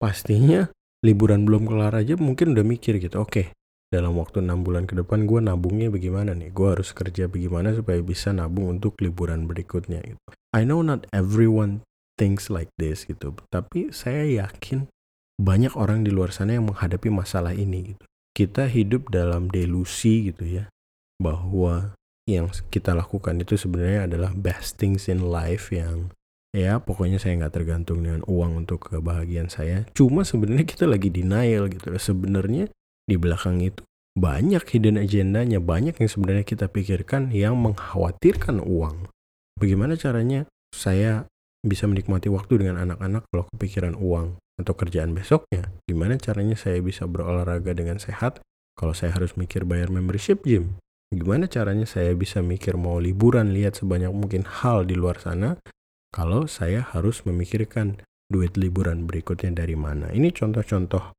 pastinya 0.00 0.70
liburan 1.04 1.48
belum 1.48 1.68
kelar 1.68 1.96
aja 1.96 2.16
mungkin 2.20 2.52
udah 2.52 2.64
mikir 2.64 3.00
gitu, 3.00 3.20
oke 3.20 3.32
okay, 3.32 3.46
dalam 3.90 4.14
waktu 4.20 4.38
enam 4.44 4.62
bulan 4.62 4.86
ke 4.86 4.94
depan 4.94 5.26
gue 5.26 5.42
nabungnya 5.42 5.90
bagaimana 5.90 6.30
nih, 6.30 6.54
gue 6.54 6.68
harus 6.70 6.94
kerja 6.94 7.26
bagaimana 7.26 7.74
supaya 7.74 7.98
bisa 8.04 8.30
nabung 8.30 8.78
untuk 8.78 8.94
liburan 9.02 9.50
berikutnya? 9.50 9.98
Gitu. 9.98 10.20
I 10.54 10.62
know 10.62 10.80
not 10.86 11.10
everyone 11.10 11.82
thinks 12.14 12.46
like 12.46 12.70
this 12.78 13.02
gitu, 13.08 13.34
tapi 13.50 13.90
saya 13.90 14.22
yakin 14.28 14.86
banyak 15.40 15.72
orang 15.74 16.04
di 16.06 16.14
luar 16.14 16.30
sana 16.30 16.54
yang 16.54 16.70
menghadapi 16.70 17.10
masalah 17.10 17.56
ini 17.56 17.96
gitu. 17.96 18.04
Kita 18.30 18.70
hidup 18.70 19.10
dalam 19.10 19.50
delusi 19.50 20.30
gitu 20.30 20.46
ya 20.46 20.70
bahwa 21.18 21.98
yang 22.28 22.52
kita 22.68 22.92
lakukan 22.96 23.38
itu 23.40 23.56
sebenarnya 23.56 24.10
adalah 24.10 24.30
best 24.36 24.76
things 24.76 25.08
in 25.08 25.28
life 25.28 25.72
yang 25.72 26.12
ya 26.50 26.82
pokoknya 26.82 27.22
saya 27.22 27.38
nggak 27.38 27.54
tergantung 27.62 28.02
dengan 28.02 28.26
uang 28.26 28.66
untuk 28.66 28.90
kebahagiaan 28.90 29.48
saya 29.48 29.86
cuma 29.94 30.26
sebenarnya 30.26 30.66
kita 30.66 30.84
lagi 30.90 31.08
denial 31.08 31.70
gitu 31.70 31.94
sebenarnya 31.94 32.66
di 33.06 33.16
belakang 33.16 33.62
itu 33.62 33.86
banyak 34.18 34.62
hidden 34.66 34.98
agendanya 34.98 35.62
banyak 35.62 35.94
yang 35.94 36.10
sebenarnya 36.10 36.42
kita 36.42 36.66
pikirkan 36.66 37.30
yang 37.30 37.54
mengkhawatirkan 37.54 38.58
uang 38.58 39.06
bagaimana 39.56 39.94
caranya 39.94 40.50
saya 40.74 41.30
bisa 41.60 41.84
menikmati 41.84 42.32
waktu 42.32 42.64
dengan 42.64 42.80
anak-anak 42.80 43.28
kalau 43.28 43.44
kepikiran 43.52 43.94
uang 44.00 44.40
atau 44.60 44.72
kerjaan 44.76 45.12
besoknya. 45.12 45.68
Gimana 45.84 46.16
caranya 46.16 46.56
saya 46.56 46.80
bisa 46.80 47.04
berolahraga 47.04 47.72
dengan 47.76 48.00
sehat 48.00 48.40
kalau 48.76 48.96
saya 48.96 49.12
harus 49.12 49.36
mikir 49.36 49.68
bayar 49.68 49.92
membership 49.92 50.44
gym? 50.44 50.80
Gimana 51.10 51.50
caranya 51.50 51.90
saya 51.90 52.14
bisa 52.14 52.38
mikir 52.38 52.78
mau 52.78 53.02
liburan 53.02 53.50
lihat 53.50 53.82
sebanyak 53.82 54.14
mungkin 54.14 54.46
hal 54.46 54.86
di 54.86 54.94
luar 54.94 55.18
sana 55.18 55.58
kalau 56.14 56.46
saya 56.46 56.86
harus 56.86 57.26
memikirkan 57.26 57.98
duit 58.30 58.54
liburan 58.54 59.10
berikutnya 59.10 59.66
dari 59.66 59.74
mana? 59.74 60.14
Ini 60.14 60.30
contoh-contoh 60.30 61.10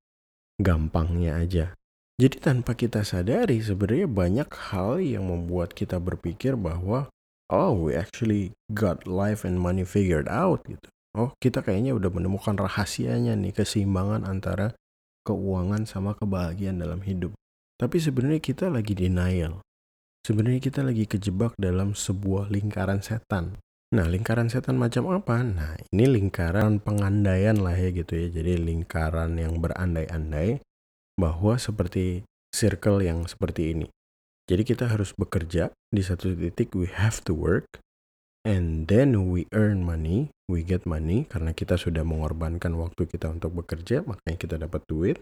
gampangnya 0.63 1.35
aja. 1.43 1.75
Jadi 2.15 2.39
tanpa 2.39 2.71
kita 2.79 3.03
sadari 3.03 3.59
sebenarnya 3.59 4.07
banyak 4.07 4.49
hal 4.71 5.03
yang 5.03 5.27
membuat 5.27 5.75
kita 5.75 5.99
berpikir 5.99 6.55
bahwa 6.55 7.11
oh 7.51 7.75
we 7.75 7.91
actually 7.91 8.55
got 8.71 9.03
life 9.03 9.43
and 9.43 9.59
money 9.59 9.83
figured 9.83 10.31
out 10.31 10.63
gitu. 10.71 10.87
Oh 11.11 11.35
kita 11.43 11.59
kayaknya 11.59 11.91
udah 11.91 12.07
menemukan 12.07 12.55
rahasianya 12.55 13.35
nih 13.35 13.51
keseimbangan 13.51 14.23
antara 14.23 14.71
keuangan 15.27 15.83
sama 15.83 16.15
kebahagiaan 16.15 16.79
dalam 16.79 17.03
hidup. 17.03 17.35
Tapi 17.75 17.99
sebenarnya 17.99 18.39
kita 18.39 18.71
lagi 18.71 18.95
denial. 18.95 19.59
Sebenarnya 20.21 20.61
kita 20.61 20.85
lagi 20.85 21.09
kejebak 21.09 21.57
dalam 21.57 21.97
sebuah 21.97 22.53
lingkaran 22.53 23.01
setan. 23.01 23.57
Nah, 23.91 24.05
lingkaran 24.05 24.53
setan 24.53 24.77
macam 24.77 25.09
apa? 25.09 25.41
Nah, 25.41 25.73
ini 25.89 26.05
lingkaran 26.05 26.77
pengandaian 26.77 27.57
lah 27.57 27.73
ya 27.73 27.89
gitu 27.89 28.13
ya. 28.13 28.27
Jadi 28.29 28.61
lingkaran 28.61 29.35
yang 29.41 29.57
berandai-andai 29.57 30.61
bahwa 31.17 31.57
seperti 31.57 32.21
circle 32.53 33.01
yang 33.01 33.25
seperti 33.25 33.73
ini. 33.73 33.87
Jadi 34.45 34.61
kita 34.61 34.93
harus 34.93 35.09
bekerja 35.17 35.73
di 35.89 36.05
satu 36.05 36.37
titik 36.37 36.77
we 36.77 36.85
have 36.85 37.23
to 37.25 37.33
work 37.33 37.81
and 38.45 38.85
then 38.91 39.33
we 39.33 39.49
earn 39.57 39.81
money, 39.81 40.29
we 40.45 40.61
get 40.61 40.85
money 40.85 41.25
karena 41.25 41.55
kita 41.55 41.81
sudah 41.81 42.05
mengorbankan 42.05 42.77
waktu 42.77 43.09
kita 43.09 43.31
untuk 43.33 43.57
bekerja, 43.57 44.05
makanya 44.05 44.37
kita 44.37 44.55
dapat 44.61 44.85
duit. 44.85 45.17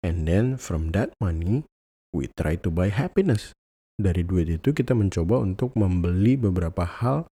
And 0.00 0.24
then 0.24 0.56
from 0.56 0.96
that 0.96 1.12
money 1.20 1.68
we 2.16 2.32
try 2.40 2.56
to 2.64 2.72
buy 2.72 2.88
happiness. 2.88 3.52
Dari 4.00 4.24
duit 4.24 4.48
itu 4.48 4.72
kita 4.72 4.96
mencoba 4.96 5.44
untuk 5.44 5.76
membeli 5.76 6.40
beberapa 6.40 6.88
hal 6.88 7.28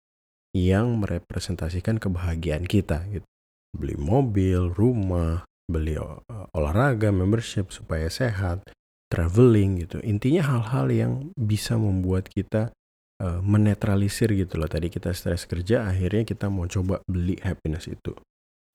yang 0.51 0.99
merepresentasikan 0.99 1.95
kebahagiaan 1.95 2.67
kita 2.67 3.07
gitu. 3.07 3.23
Beli 3.71 3.95
mobil, 3.95 4.67
rumah, 4.75 5.47
beli 5.63 5.95
olahraga, 6.51 7.07
membership 7.15 7.71
supaya 7.71 8.11
sehat, 8.11 8.67
traveling 9.07 9.87
gitu. 9.87 10.03
Intinya 10.03 10.43
hal-hal 10.43 10.87
yang 10.91 11.13
bisa 11.39 11.79
membuat 11.79 12.27
kita 12.27 12.75
uh, 13.23 13.39
menetralisir 13.39 14.27
gitu 14.35 14.59
loh. 14.59 14.67
Tadi 14.67 14.91
kita 14.91 15.15
stres 15.15 15.47
kerja, 15.47 15.87
akhirnya 15.87 16.27
kita 16.27 16.51
mau 16.51 16.67
coba 16.67 16.99
beli 17.07 17.39
happiness 17.39 17.87
itu. 17.87 18.11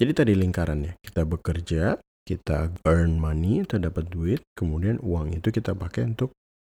Jadi 0.01 0.13
tadi 0.17 0.33
lingkarannya, 0.33 0.97
kita 1.05 1.29
bekerja, 1.29 2.01
kita 2.25 2.73
earn 2.89 3.21
money, 3.21 3.67
kita 3.69 3.93
dapat 3.93 4.09
duit, 4.09 4.41
kemudian 4.57 4.97
uang 5.05 5.37
itu 5.37 5.53
kita 5.53 5.77
pakai 5.77 6.09
untuk 6.09 6.33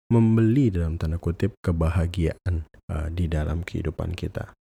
membeli 0.07 0.71
dalam 0.71 0.95
tanda 0.95 1.19
kutip 1.19 1.59
kebahagiaan 1.59 2.67
uh, 2.87 3.07
di 3.11 3.27
dalam 3.27 3.63
kehidupan 3.63 4.15
kita. 4.15 4.55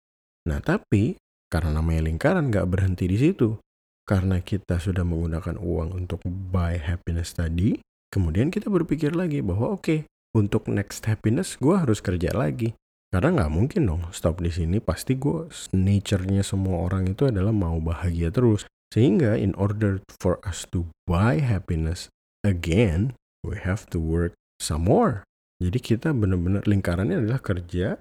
Nah 0.49 0.61
tapi 0.61 1.17
karena 1.53 1.79
namanya 1.79 2.09
lingkaran 2.09 2.51
nggak 2.51 2.67
berhenti 2.67 3.07
di 3.07 3.19
situ. 3.21 3.55
Karena 4.05 4.37
kita 4.45 4.77
sudah 4.77 5.01
menggunakan 5.01 5.57
uang 5.57 5.97
untuk 5.97 6.21
buy 6.29 6.77
happiness 6.77 7.33
tadi, 7.33 7.81
kemudian 8.13 8.53
kita 8.53 8.69
berpikir 8.69 9.17
lagi 9.17 9.41
bahwa 9.41 9.81
oke, 9.81 9.81
okay, 9.81 9.99
untuk 10.37 10.69
next 10.69 11.09
happiness 11.09 11.57
gue 11.57 11.73
harus 11.73 12.05
kerja 12.05 12.29
lagi. 12.37 12.77
Karena 13.09 13.33
nggak 13.33 13.53
mungkin 13.55 13.87
dong 13.87 14.05
stop 14.13 14.45
di 14.45 14.51
sini. 14.51 14.83
Pasti 14.83 15.17
gue 15.17 15.49
nature-nya 15.73 16.45
semua 16.45 16.85
orang 16.85 17.15
itu 17.15 17.31
adalah 17.31 17.55
mau 17.55 17.81
bahagia 17.81 18.29
terus. 18.29 18.69
Sehingga 18.93 19.39
in 19.39 19.55
order 19.55 20.03
for 20.21 20.43
us 20.45 20.69
to 20.75 20.91
buy 21.07 21.41
happiness 21.41 22.13
again, 22.45 23.15
we 23.47 23.57
have 23.63 23.87
to 23.95 24.03
work 24.03 24.37
some 24.59 24.91
more. 24.91 25.23
Jadi 25.65 25.81
kita 25.81 26.13
benar-benar 26.13 26.69
lingkarannya 26.69 27.25
adalah 27.25 27.41
kerja, 27.41 27.97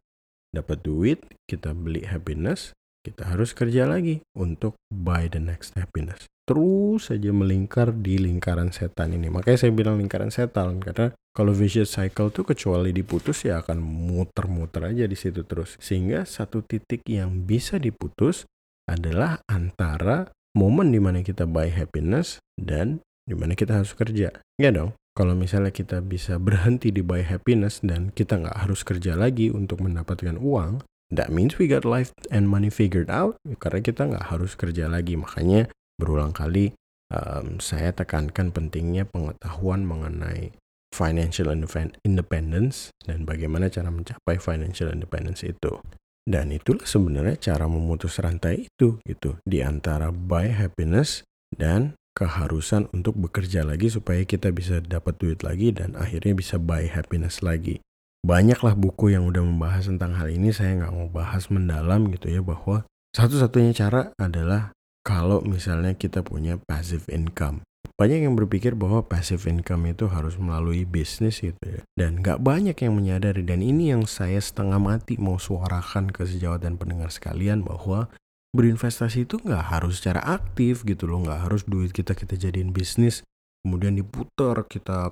dapat 0.51 0.83
duit, 0.83 1.23
kita 1.47 1.71
beli 1.71 2.03
happiness, 2.03 2.75
kita 3.07 3.23
harus 3.23 3.55
kerja 3.55 3.87
lagi 3.87 4.19
untuk 4.35 4.75
buy 4.91 5.31
the 5.31 5.39
next 5.39 5.71
happiness. 5.79 6.27
Terus 6.43 7.07
saja 7.07 7.31
melingkar 7.31 7.95
di 7.95 8.19
lingkaran 8.19 8.75
setan 8.75 9.15
ini. 9.15 9.31
Makanya 9.31 9.63
saya 9.63 9.71
bilang 9.71 9.95
lingkaran 9.95 10.27
setan 10.27 10.83
karena 10.83 11.15
kalau 11.31 11.55
vicious 11.55 11.95
cycle 11.95 12.35
tuh 12.35 12.43
kecuali 12.43 12.91
diputus 12.91 13.47
ya 13.47 13.63
akan 13.63 13.79
muter-muter 13.79 14.91
aja 14.91 15.07
di 15.07 15.15
situ 15.15 15.47
terus. 15.47 15.79
Sehingga 15.79 16.27
satu 16.27 16.67
titik 16.67 17.07
yang 17.07 17.47
bisa 17.47 17.79
diputus 17.79 18.43
adalah 18.91 19.39
antara 19.47 20.27
momen 20.51 20.91
di 20.91 20.99
mana 20.99 21.23
kita 21.23 21.47
buy 21.47 21.71
happiness 21.71 22.43
dan 22.59 22.99
di 23.23 23.39
mana 23.39 23.55
kita 23.55 23.79
harus 23.79 23.95
kerja. 23.95 24.35
Ya 24.59 24.69
dong. 24.75 24.99
Kalau 25.13 25.37
misalnya 25.37 25.69
kita 25.69 26.01
bisa 26.01 26.41
berhenti 26.41 26.89
di 26.89 27.05
buy 27.05 27.21
happiness 27.21 27.85
dan 27.85 28.09
kita 28.09 28.41
nggak 28.41 28.65
harus 28.65 28.81
kerja 28.81 29.13
lagi 29.13 29.53
untuk 29.53 29.85
mendapatkan 29.85 30.41
uang, 30.41 30.81
That 31.13 31.29
means 31.29 31.61
we 31.61 31.69
got 31.69 31.85
life 31.85 32.09
and 32.33 32.49
money 32.49 32.73
figured 32.73 33.13
out 33.13 33.37
karena 33.61 33.79
kita 33.85 34.09
nggak 34.09 34.33
harus 34.33 34.57
kerja 34.57 34.89
lagi. 34.89 35.13
Makanya 35.13 35.69
berulang 36.01 36.33
kali 36.33 36.73
um, 37.13 37.61
saya 37.61 37.93
tekankan 37.93 38.49
pentingnya 38.49 39.05
pengetahuan 39.05 39.85
mengenai 39.85 40.57
financial 40.89 41.53
independence 42.01 42.89
dan 43.05 43.29
bagaimana 43.29 43.69
cara 43.69 43.93
mencapai 43.93 44.41
financial 44.41 44.89
independence 44.89 45.45
itu. 45.45 45.77
Dan 46.25 46.49
itulah 46.49 46.87
sebenarnya 46.87 47.37
cara 47.37 47.69
memutus 47.69 48.17
rantai 48.17 48.65
itu 48.65 48.97
gitu 49.05 49.37
di 49.45 49.61
antara 49.61 50.09
buy 50.09 50.49
happiness 50.49 51.21
dan 51.53 51.93
keharusan 52.13 52.87
untuk 52.93 53.17
bekerja 53.17 53.65
lagi 53.65 53.89
supaya 53.89 54.21
kita 54.23 54.53
bisa 54.53 54.79
dapat 54.79 55.17
duit 55.17 55.41
lagi 55.41 55.73
dan 55.73 55.97
akhirnya 55.97 56.37
bisa 56.37 56.61
buy 56.61 56.85
happiness 56.85 57.41
lagi. 57.41 57.81
Banyaklah 58.23 58.79
buku 58.79 59.11
yang 59.11 59.27
udah 59.27 59.43
membahas 59.43 59.91
tentang 59.91 60.15
hal 60.15 60.31
ini 60.31 60.55
saya 60.55 60.79
nggak 60.79 60.93
mau 60.95 61.11
bahas 61.11 61.51
mendalam 61.51 62.07
gitu 62.13 62.31
ya 62.31 62.39
bahwa 62.39 62.87
satu-satunya 63.11 63.75
cara 63.75 64.15
adalah 64.15 64.71
kalau 65.03 65.43
misalnya 65.43 65.91
kita 65.99 66.23
punya 66.23 66.55
passive 66.55 67.03
income. 67.11 67.61
Banyak 67.99 68.25
yang 68.25 68.33
berpikir 68.39 68.73
bahwa 68.79 69.05
passive 69.05 69.43
income 69.45 69.91
itu 69.91 70.07
harus 70.07 70.39
melalui 70.39 70.87
bisnis 70.87 71.43
gitu 71.43 71.59
ya 71.61 71.83
dan 71.99 72.23
nggak 72.23 72.39
banyak 72.39 72.73
yang 72.79 72.95
menyadari. 72.95 73.43
Dan 73.43 73.59
ini 73.59 73.91
yang 73.91 74.07
saya 74.07 74.39
setengah 74.39 74.79
mati 74.79 75.19
mau 75.19 75.35
suarakan 75.35 76.09
ke 76.09 76.23
sejawat 76.23 76.63
dan 76.63 76.79
pendengar 76.79 77.11
sekalian 77.11 77.61
bahwa 77.61 78.07
berinvestasi 78.53 79.25
itu 79.25 79.41
nggak 79.41 79.73
harus 79.73 79.99
secara 79.99 80.21
aktif 80.23 80.85
gitu 80.85 81.09
loh 81.09 81.25
nggak 81.25 81.49
harus 81.49 81.65
duit 81.65 81.89
kita 81.89 82.13
kita 82.13 82.37
jadiin 82.37 82.69
bisnis 82.69 83.25
kemudian 83.65 83.97
diputar 83.97 84.63
kita 84.69 85.11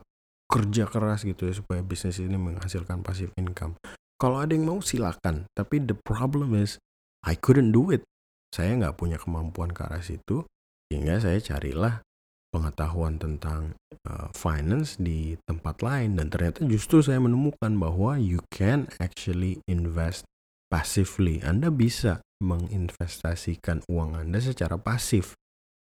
kerja 0.51 0.83
keras 0.83 1.23
gitu 1.23 1.47
ya 1.47 1.55
supaya 1.55 1.79
bisnis 1.79 2.19
ini 2.19 2.35
menghasilkan 2.35 2.99
passive 2.99 3.31
income. 3.39 3.79
Kalau 4.19 4.43
ada 4.43 4.51
yang 4.51 4.67
mau 4.67 4.83
silakan, 4.83 5.47
tapi 5.55 5.79
the 5.79 5.95
problem 5.95 6.53
is 6.53 6.75
I 7.23 7.39
couldn't 7.39 7.71
do 7.71 7.89
it. 7.95 8.03
Saya 8.51 8.75
nggak 8.75 8.99
punya 8.99 9.15
kemampuan 9.15 9.71
ke 9.71 9.87
arah 9.87 10.03
situ, 10.03 10.43
sehingga 10.91 11.23
saya 11.23 11.39
carilah 11.39 12.03
pengetahuan 12.51 13.15
tentang 13.15 13.79
uh, 14.11 14.27
finance 14.35 14.99
di 14.99 15.39
tempat 15.47 15.79
lain 15.79 16.19
dan 16.19 16.27
ternyata 16.27 16.67
justru 16.67 16.99
saya 16.99 17.23
menemukan 17.23 17.79
bahwa 17.79 18.19
you 18.19 18.43
can 18.51 18.91
actually 18.99 19.63
invest 19.71 20.27
passively. 20.71 21.43
Anda 21.43 21.67
bisa 21.67 22.23
menginvestasikan 22.39 23.83
uang 23.91 24.15
Anda 24.15 24.39
secara 24.39 24.79
pasif. 24.79 25.35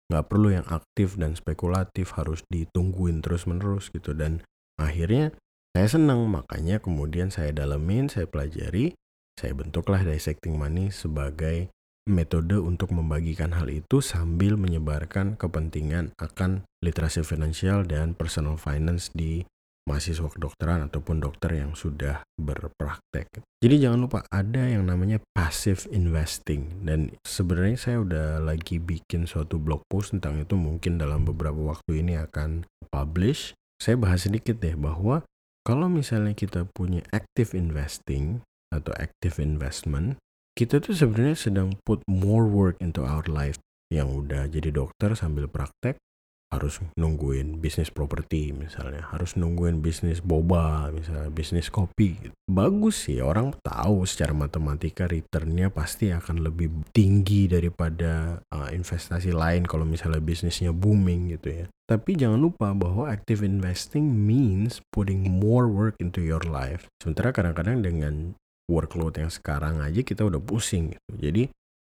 Nggak 0.06 0.26
perlu 0.30 0.54
yang 0.54 0.66
aktif 0.70 1.18
dan 1.18 1.34
spekulatif 1.34 2.14
harus 2.14 2.46
ditungguin 2.46 3.26
terus-menerus 3.26 3.90
gitu. 3.90 4.14
Dan 4.14 4.46
Akhirnya 4.76 5.32
saya 5.72 5.88
senang, 5.88 6.28
makanya 6.28 6.80
kemudian 6.80 7.32
saya 7.32 7.52
dalemin, 7.52 8.08
saya 8.08 8.28
pelajari, 8.28 8.96
saya 9.36 9.52
bentuklah 9.52 10.04
dissecting 10.04 10.56
money 10.56 10.88
sebagai 10.92 11.68
metode 12.06 12.56
untuk 12.56 12.94
membagikan 12.94 13.52
hal 13.56 13.66
itu 13.68 13.98
sambil 13.98 14.54
menyebarkan 14.56 15.34
kepentingan 15.36 16.14
akan 16.16 16.64
literasi 16.80 17.26
finansial 17.26 17.82
dan 17.82 18.14
personal 18.14 18.56
finance 18.56 19.10
di 19.12 19.44
mahasiswa 19.86 20.26
kedokteran 20.26 20.90
ataupun 20.90 21.22
dokter 21.22 21.62
yang 21.62 21.78
sudah 21.78 22.26
berpraktek. 22.34 23.30
Jadi 23.62 23.74
jangan 23.80 24.02
lupa 24.04 24.26
ada 24.28 24.66
yang 24.66 24.84
namanya 24.84 25.22
passive 25.32 25.86
investing 25.94 26.82
dan 26.82 27.14
sebenarnya 27.22 27.78
saya 27.78 27.96
udah 28.02 28.26
lagi 28.42 28.82
bikin 28.82 29.30
suatu 29.30 29.62
blog 29.62 29.86
post 29.86 30.12
tentang 30.12 30.42
itu 30.42 30.58
mungkin 30.58 30.98
dalam 30.98 31.22
beberapa 31.22 31.58
waktu 31.62 32.02
ini 32.02 32.18
akan 32.18 32.66
publish 32.90 33.54
saya 33.76 34.00
bahas 34.00 34.24
sedikit 34.24 34.56
deh 34.56 34.72
bahwa 34.72 35.20
kalau 35.66 35.90
misalnya 35.90 36.32
kita 36.32 36.64
punya 36.64 37.04
active 37.12 37.52
investing 37.52 38.40
atau 38.72 38.94
active 38.96 39.36
investment, 39.42 40.16
kita 40.56 40.80
tuh 40.80 40.96
sebenarnya 40.96 41.36
sedang 41.36 41.76
put 41.84 42.00
more 42.08 42.48
work 42.48 42.80
into 42.80 43.04
our 43.04 43.26
life. 43.28 43.60
Yang 43.92 44.08
udah 44.24 44.42
jadi 44.50 44.70
dokter 44.72 45.14
sambil 45.14 45.46
praktek, 45.46 46.00
harus 46.46 46.78
nungguin 46.94 47.58
bisnis 47.58 47.90
properti 47.90 48.54
misalnya, 48.54 49.02
harus 49.10 49.34
nungguin 49.34 49.82
bisnis 49.82 50.22
boba 50.22 50.94
misalnya, 50.94 51.26
bisnis 51.28 51.68
kopi. 51.68 52.16
Bagus 52.46 53.10
sih, 53.10 53.18
orang 53.18 53.52
tahu 53.66 54.06
secara 54.06 54.30
matematika 54.30 55.10
returnnya 55.10 55.74
pasti 55.74 56.14
akan 56.14 56.46
lebih 56.46 56.70
tinggi 56.94 57.50
daripada 57.50 58.38
uh, 58.54 58.70
investasi 58.70 59.34
lain 59.34 59.66
kalau 59.66 59.82
misalnya 59.82 60.22
bisnisnya 60.22 60.70
booming 60.70 61.34
gitu 61.34 61.64
ya. 61.64 61.66
Tapi 61.86 62.18
jangan 62.18 62.38
lupa 62.42 62.74
bahwa 62.74 63.06
active 63.10 63.46
investing 63.46 64.10
means 64.10 64.82
putting 64.90 65.26
more 65.26 65.70
work 65.70 65.94
into 65.98 66.22
your 66.22 66.42
life. 66.42 66.90
Sementara 66.98 67.30
kadang-kadang 67.30 67.82
dengan 67.82 68.34
workload 68.66 69.18
yang 69.18 69.30
sekarang 69.30 69.78
aja 69.78 70.02
kita 70.02 70.26
udah 70.26 70.42
pusing 70.42 70.94
gitu. 70.94 71.12
Jadi 71.18 71.42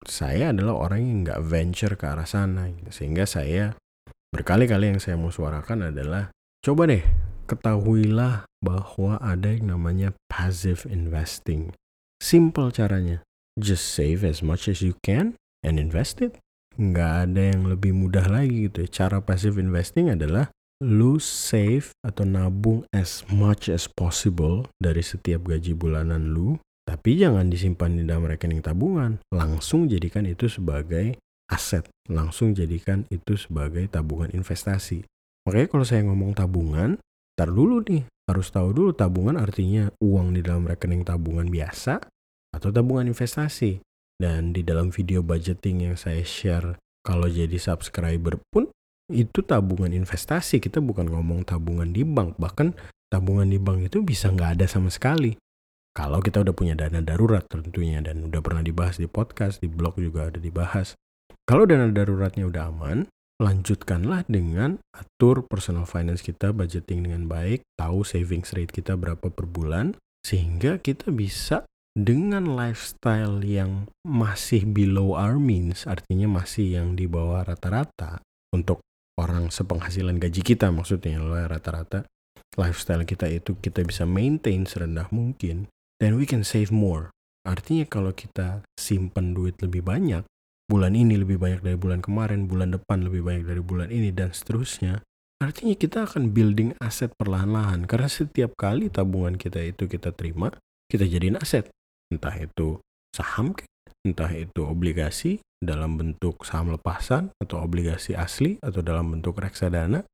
saya 0.06 0.54
adalah 0.54 0.78
orang 0.78 1.02
yang 1.02 1.16
nggak 1.26 1.42
venture 1.42 1.94
ke 1.98 2.06
arah 2.06 2.26
sana 2.26 2.70
gitu. 2.70 2.90
sehingga 2.94 3.26
saya 3.26 3.74
Berkali-kali 4.28 4.92
yang 4.92 5.00
saya 5.00 5.16
mau 5.16 5.32
suarakan 5.32 5.88
adalah 5.88 6.28
coba 6.60 6.84
deh 6.84 7.00
ketahuilah 7.48 8.44
bahwa 8.60 9.16
ada 9.24 9.48
yang 9.48 9.72
namanya 9.72 10.12
passive 10.28 10.84
investing. 10.84 11.72
Simple 12.20 12.68
caranya. 12.68 13.24
Just 13.56 13.90
save 13.96 14.22
as 14.22 14.44
much 14.44 14.68
as 14.68 14.84
you 14.84 14.94
can 15.00 15.34
and 15.64 15.80
invest 15.80 16.20
it. 16.20 16.36
Nggak 16.78 17.12
ada 17.26 17.42
yang 17.56 17.72
lebih 17.72 17.96
mudah 17.96 18.28
lagi 18.28 18.70
gitu. 18.70 18.84
Ya. 18.86 18.88
Cara 18.92 19.18
passive 19.24 19.56
investing 19.58 20.12
adalah 20.12 20.52
lu 20.78 21.18
save 21.18 21.90
atau 22.06 22.22
nabung 22.22 22.86
as 22.94 23.26
much 23.32 23.66
as 23.66 23.90
possible 23.90 24.68
dari 24.78 25.02
setiap 25.02 25.48
gaji 25.48 25.74
bulanan 25.74 26.30
lu. 26.36 26.60
Tapi 26.86 27.18
jangan 27.18 27.50
disimpan 27.50 27.98
di 27.98 28.04
dalam 28.06 28.28
rekening 28.28 28.62
tabungan. 28.62 29.18
Langsung 29.34 29.90
jadikan 29.90 30.24
itu 30.24 30.46
sebagai 30.46 31.18
aset, 31.48 31.88
langsung 32.12 32.52
jadikan 32.52 33.08
itu 33.08 33.34
sebagai 33.40 33.88
tabungan 33.88 34.30
investasi. 34.32 35.04
Makanya 35.48 35.68
kalau 35.72 35.84
saya 35.88 36.04
ngomong 36.04 36.36
tabungan, 36.36 37.00
tar 37.34 37.48
dulu 37.48 37.80
nih, 37.88 38.04
harus 38.28 38.52
tahu 38.52 38.76
dulu 38.76 38.90
tabungan 38.92 39.40
artinya 39.40 39.88
uang 40.04 40.36
di 40.36 40.44
dalam 40.44 40.68
rekening 40.68 41.08
tabungan 41.08 41.48
biasa 41.48 42.04
atau 42.52 42.68
tabungan 42.68 43.08
investasi. 43.08 43.80
Dan 44.18 44.50
di 44.50 44.66
dalam 44.66 44.90
video 44.90 45.22
budgeting 45.22 45.88
yang 45.88 45.96
saya 45.96 46.26
share 46.26 46.76
kalau 47.06 47.30
jadi 47.30 47.54
subscriber 47.54 48.36
pun 48.52 48.66
itu 49.08 49.40
tabungan 49.40 49.94
investasi. 49.94 50.60
Kita 50.60 50.84
bukan 50.84 51.08
ngomong 51.08 51.48
tabungan 51.48 51.88
di 51.88 52.04
bank, 52.04 52.36
bahkan 52.36 52.76
tabungan 53.08 53.48
di 53.48 53.56
bank 53.56 53.88
itu 53.88 54.04
bisa 54.04 54.28
nggak 54.28 54.60
ada 54.60 54.66
sama 54.68 54.92
sekali. 54.92 55.38
Kalau 55.96 56.20
kita 56.20 56.44
udah 56.44 56.54
punya 56.54 56.74
dana 56.76 57.00
darurat 57.00 57.42
tentunya 57.48 57.98
dan 58.04 58.28
udah 58.28 58.38
pernah 58.44 58.62
dibahas 58.62 59.00
di 59.00 59.08
podcast, 59.08 59.58
di 59.64 59.66
blog 59.70 59.96
juga 59.98 60.28
ada 60.28 60.38
dibahas. 60.38 60.94
Kalau 61.48 61.64
dana 61.64 61.88
daruratnya 61.88 62.44
udah 62.44 62.68
aman, 62.68 63.08
lanjutkanlah 63.40 64.28
dengan 64.28 64.84
atur 64.92 65.48
personal 65.48 65.88
finance 65.88 66.20
kita, 66.20 66.52
budgeting 66.52 67.08
dengan 67.08 67.24
baik, 67.24 67.64
tahu 67.80 68.04
savings 68.04 68.52
rate 68.52 68.68
kita 68.68 69.00
berapa 69.00 69.32
per 69.32 69.48
bulan, 69.48 69.96
sehingga 70.20 70.76
kita 70.76 71.08
bisa 71.08 71.64
dengan 71.96 72.52
lifestyle 72.52 73.40
yang 73.40 73.88
masih 74.04 74.68
below 74.68 75.16
our 75.16 75.40
means, 75.40 75.88
artinya 75.88 76.28
masih 76.28 76.76
yang 76.76 76.92
di 76.92 77.08
bawah 77.08 77.48
rata-rata 77.48 78.20
untuk 78.52 78.84
orang 79.16 79.48
sepenghasilan 79.48 80.20
gaji 80.20 80.44
kita 80.44 80.70
maksudnya 80.70 81.18
rata-rata 81.48 82.06
lifestyle 82.54 83.02
kita 83.02 83.26
itu 83.26 83.58
kita 83.58 83.82
bisa 83.82 84.06
maintain 84.06 84.62
serendah 84.62 85.10
mungkin 85.10 85.66
then 85.98 86.14
we 86.20 86.28
can 86.28 86.46
save 86.46 86.70
more. 86.70 87.10
Artinya 87.42 87.88
kalau 87.88 88.12
kita 88.12 88.62
simpen 88.76 89.32
duit 89.32 89.56
lebih 89.64 89.80
banyak, 89.80 90.22
bulan 90.68 90.92
ini 90.92 91.16
lebih 91.16 91.40
banyak 91.40 91.64
dari 91.64 91.74
bulan 91.80 92.04
kemarin, 92.04 92.44
bulan 92.44 92.76
depan 92.76 93.00
lebih 93.02 93.24
banyak 93.24 93.44
dari 93.48 93.62
bulan 93.64 93.88
ini, 93.88 94.12
dan 94.12 94.30
seterusnya. 94.30 95.00
Artinya 95.40 95.74
kita 95.74 96.04
akan 96.04 96.36
building 96.36 96.76
aset 96.78 97.10
perlahan-lahan. 97.16 97.88
Karena 97.88 98.06
setiap 98.06 98.52
kali 98.54 98.92
tabungan 98.92 99.40
kita 99.40 99.64
itu 99.64 99.88
kita 99.88 100.12
terima, 100.12 100.52
kita 100.86 101.08
jadiin 101.08 101.40
aset. 101.40 101.72
Entah 102.12 102.36
itu 102.36 102.78
saham, 103.16 103.56
entah 104.04 104.30
itu 104.30 104.60
obligasi 104.62 105.40
dalam 105.58 105.96
bentuk 105.96 106.44
saham 106.44 106.76
lepasan, 106.76 107.32
atau 107.40 107.64
obligasi 107.64 108.12
asli, 108.14 108.60
atau 108.60 108.84
dalam 108.84 109.10
bentuk 109.16 109.40
reksadana, 109.40 110.04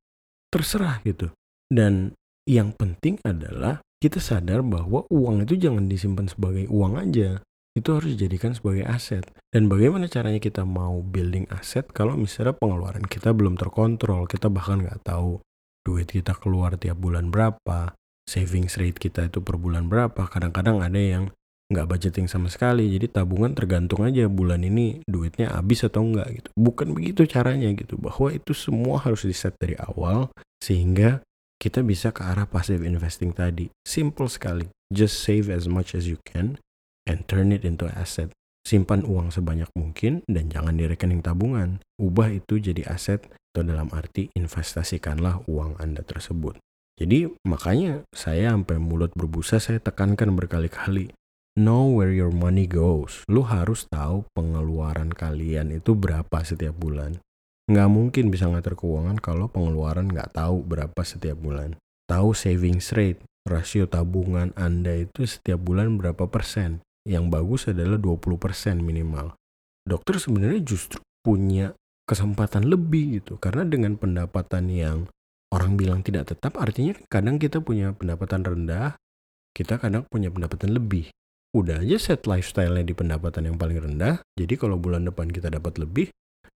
terserah 0.47 1.03
gitu. 1.03 1.29
Dan 1.67 2.15
yang 2.47 2.71
penting 2.77 3.19
adalah 3.25 3.81
kita 3.97 4.21
sadar 4.21 4.61
bahwa 4.61 5.03
uang 5.09 5.49
itu 5.49 5.57
jangan 5.57 5.89
disimpan 5.89 6.29
sebagai 6.29 6.69
uang 6.69 7.01
aja. 7.01 7.41
Itu 7.75 7.99
harus 7.99 8.15
dijadikan 8.15 8.55
sebagai 8.55 8.87
aset. 8.87 9.27
Dan 9.51 9.67
bagaimana 9.67 10.07
caranya 10.07 10.39
kita 10.39 10.63
mau 10.63 11.03
building 11.03 11.51
aset 11.51 11.91
kalau 11.91 12.15
misalnya 12.15 12.55
pengeluaran 12.55 13.03
kita 13.03 13.35
belum 13.35 13.59
terkontrol. 13.59 14.31
Kita 14.31 14.47
bahkan 14.47 14.79
nggak 14.79 15.03
tahu 15.03 15.43
duit 15.83 16.07
kita 16.07 16.39
keluar 16.39 16.79
tiap 16.79 16.95
bulan 16.95 17.27
berapa. 17.27 17.91
Savings 18.25 18.79
rate 18.79 18.97
kita 18.97 19.27
itu 19.27 19.43
per 19.43 19.59
bulan 19.59 19.91
berapa. 19.91 20.23
Kadang-kadang 20.31 20.81
ada 20.81 20.97
yang 20.97 21.35
nggak 21.67 21.85
budgeting 21.91 22.31
sama 22.31 22.47
sekali. 22.47 22.87
Jadi 22.95 23.11
tabungan 23.11 23.51
tergantung 23.51 24.07
aja 24.07 24.31
bulan 24.31 24.63
ini 24.63 25.03
duitnya 25.03 25.51
habis 25.51 25.83
atau 25.83 26.07
enggak 26.07 26.31
gitu. 26.31 26.49
Bukan 26.55 26.95
begitu 26.95 27.27
caranya 27.27 27.67
gitu. 27.75 27.99
Bahwa 27.99 28.31
itu 28.31 28.55
semua 28.55 29.03
harus 29.03 29.27
di 29.27 29.35
set 29.35 29.59
dari 29.59 29.75
awal 29.75 30.31
sehingga 30.63 31.19
kita 31.59 31.83
bisa 31.83 32.15
ke 32.15 32.23
arah 32.23 32.47
passive 32.47 32.87
investing 32.87 33.35
tadi. 33.35 33.67
Simple 33.83 34.31
sekali. 34.31 34.71
Just 34.87 35.27
save 35.27 35.51
as 35.51 35.67
much 35.67 35.91
as 35.91 36.07
you 36.07 36.15
can 36.23 36.55
and 37.05 37.25
turn 37.29 37.53
it 37.53 37.65
into 37.65 37.89
asset. 37.93 38.33
Simpan 38.65 39.05
uang 39.05 39.29
sebanyak 39.29 39.69
mungkin 39.77 40.25
dan 40.25 40.49
jangan 40.49 40.73
di 40.73 40.89
rekening 40.89 41.21
tabungan. 41.21 41.77
Ubah 42.01 42.33
itu 42.33 42.57
jadi 42.57 42.81
aset 42.89 43.21
atau 43.53 43.61
dalam 43.61 43.93
arti 43.93 44.33
investasikanlah 44.33 45.45
uang 45.45 45.77
Anda 45.77 46.01
tersebut. 46.01 46.57
Jadi 46.97 47.29
makanya 47.45 48.07
saya 48.09 48.55
sampai 48.55 48.81
mulut 48.81 49.13
berbusa 49.13 49.61
saya 49.61 49.77
tekankan 49.77 50.33
berkali-kali. 50.33 51.13
Know 51.55 51.93
where 51.93 52.11
your 52.11 52.35
money 52.35 52.67
goes. 52.67 53.23
Lu 53.31 53.45
harus 53.47 53.87
tahu 53.87 54.27
pengeluaran 54.35 55.13
kalian 55.13 55.71
itu 55.71 55.95
berapa 55.95 56.43
setiap 56.43 56.75
bulan. 56.75 57.21
Nggak 57.71 57.89
mungkin 57.89 58.27
bisa 58.27 58.51
ngatur 58.51 58.75
keuangan 58.75 59.21
kalau 59.21 59.47
pengeluaran 59.47 60.11
nggak 60.11 60.35
tahu 60.35 60.65
berapa 60.65 61.01
setiap 61.05 61.39
bulan. 61.39 61.79
Tahu 62.05 62.35
savings 62.37 62.91
rate, 62.93 63.23
rasio 63.47 63.87
tabungan 63.87 64.51
Anda 64.59 65.05
itu 65.05 65.23
setiap 65.23 65.63
bulan 65.63 65.95
berapa 65.95 66.27
persen. 66.27 66.83
Yang 67.05 67.25
bagus 67.29 67.61
adalah 67.69 68.01
20 68.01 68.41
persen 68.41 68.81
minimal. 68.81 69.37
Dokter 69.85 70.17
sebenarnya 70.17 70.65
justru 70.65 70.97
punya 71.21 71.77
kesempatan 72.09 72.65
lebih 72.65 73.21
gitu. 73.21 73.37
Karena 73.37 73.65
dengan 73.65 73.97
pendapatan 73.97 74.69
yang 74.73 75.05
orang 75.53 75.77
bilang 75.77 76.01
tidak 76.01 76.33
tetap, 76.33 76.57
artinya 76.57 76.97
kadang 77.09 77.37
kita 77.37 77.61
punya 77.61 77.93
pendapatan 77.93 78.41
rendah, 78.41 78.97
kita 79.53 79.77
kadang 79.77 80.05
punya 80.09 80.33
pendapatan 80.33 80.73
lebih. 80.73 81.13
Udah 81.55 81.79
aja 81.85 81.95
set 82.01 82.27
lifestyle-nya 82.27 82.83
di 82.83 82.91
pendapatan 82.97 83.47
yang 83.47 83.55
paling 83.55 83.79
rendah, 83.79 84.19
jadi 84.35 84.59
kalau 84.59 84.75
bulan 84.75 85.07
depan 85.07 85.31
kita 85.31 85.47
dapat 85.47 85.79
lebih, 85.79 86.11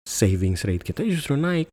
savings 0.09 0.65
rate 0.65 0.87
kita 0.87 1.05
justru 1.05 1.37
naik. 1.37 1.69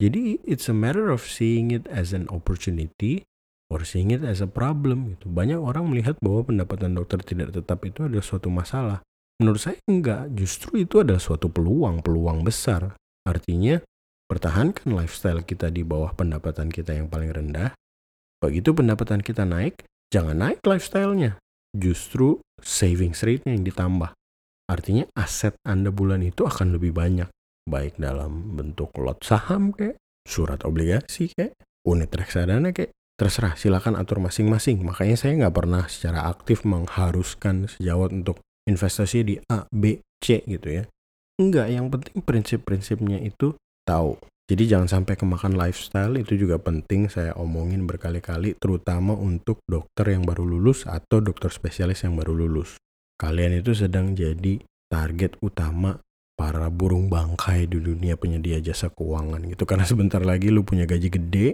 Jadi 0.00 0.40
it's 0.48 0.72
a 0.72 0.74
matter 0.74 1.12
of 1.12 1.22
seeing 1.22 1.70
it 1.70 1.84
as 1.92 2.16
an 2.16 2.26
opportunity 2.32 3.28
or 3.72 3.88
seeing 3.88 4.12
it 4.12 4.20
as 4.20 4.44
a 4.44 4.48
problem 4.48 5.16
gitu. 5.16 5.32
Banyak 5.32 5.56
orang 5.56 5.88
melihat 5.88 6.20
bahwa 6.20 6.44
pendapatan 6.44 6.92
dokter 6.92 7.24
tidak 7.24 7.56
tetap 7.56 7.80
itu 7.88 8.04
adalah 8.04 8.20
suatu 8.20 8.52
masalah. 8.52 9.00
Menurut 9.40 9.64
saya 9.64 9.80
enggak, 9.88 10.28
justru 10.36 10.84
itu 10.84 11.00
adalah 11.00 11.18
suatu 11.18 11.48
peluang, 11.48 12.04
peluang 12.04 12.44
besar. 12.44 12.92
Artinya 13.24 13.80
pertahankan 14.28 14.92
lifestyle 14.92 15.40
kita 15.40 15.72
di 15.72 15.80
bawah 15.82 16.12
pendapatan 16.12 16.68
kita 16.68 16.92
yang 16.92 17.08
paling 17.08 17.32
rendah. 17.32 17.72
Begitu 18.44 18.76
pendapatan 18.76 19.24
kita 19.24 19.48
naik, 19.48 19.88
jangan 20.12 20.36
naik 20.36 20.60
lifestyle-nya. 20.62 21.40
Justru 21.72 22.44
savings 22.60 23.24
rate-nya 23.24 23.56
yang 23.56 23.64
ditambah. 23.64 24.12
Artinya 24.68 25.08
aset 25.16 25.56
Anda 25.64 25.88
bulan 25.88 26.20
itu 26.20 26.44
akan 26.44 26.76
lebih 26.76 26.92
banyak 26.92 27.26
baik 27.66 27.98
dalam 27.98 28.58
bentuk 28.58 28.90
lot 28.98 29.22
saham 29.22 29.70
kayak 29.70 29.98
surat 30.26 30.62
obligasi 30.66 31.30
kayak 31.34 31.54
unit 31.86 32.10
reksadana 32.10 32.74
kayak 32.74 32.90
terserah 33.22 33.54
silakan 33.54 33.94
atur 33.94 34.18
masing-masing. 34.18 34.82
Makanya 34.82 35.14
saya 35.14 35.38
nggak 35.38 35.54
pernah 35.54 35.86
secara 35.86 36.26
aktif 36.26 36.66
mengharuskan 36.66 37.70
sejawat 37.70 38.10
untuk 38.10 38.42
investasi 38.66 39.22
di 39.22 39.34
A, 39.46 39.62
B, 39.70 40.02
C 40.18 40.42
gitu 40.42 40.82
ya. 40.82 40.84
Enggak 41.38 41.70
yang 41.70 41.86
penting 41.86 42.18
prinsip-prinsipnya 42.18 43.22
itu 43.22 43.54
tahu. 43.86 44.18
Jadi 44.50 44.68
jangan 44.68 44.90
sampai 44.90 45.14
kemakan 45.14 45.54
lifestyle 45.54 46.18
itu 46.18 46.34
juga 46.34 46.58
penting 46.58 47.06
saya 47.06 47.32
omongin 47.38 47.86
berkali-kali 47.86 48.58
terutama 48.58 49.14
untuk 49.14 49.62
dokter 49.70 50.18
yang 50.18 50.26
baru 50.26 50.42
lulus 50.42 50.84
atau 50.84 51.22
dokter 51.22 51.48
spesialis 51.54 52.02
yang 52.02 52.18
baru 52.18 52.34
lulus. 52.34 52.74
Kalian 53.22 53.62
itu 53.62 53.70
sedang 53.70 54.18
jadi 54.18 54.58
target 54.90 55.38
utama 55.40 56.02
para 56.34 56.66
burung 56.74 57.06
bangkai 57.06 57.70
di 57.70 57.78
dunia 57.78 58.18
penyedia 58.18 58.58
jasa 58.58 58.90
keuangan 58.90 59.46
gitu. 59.46 59.62
Karena 59.62 59.86
sebentar 59.86 60.20
lagi 60.20 60.50
lu 60.50 60.66
punya 60.66 60.90
gaji 60.90 61.06
gede 61.06 61.48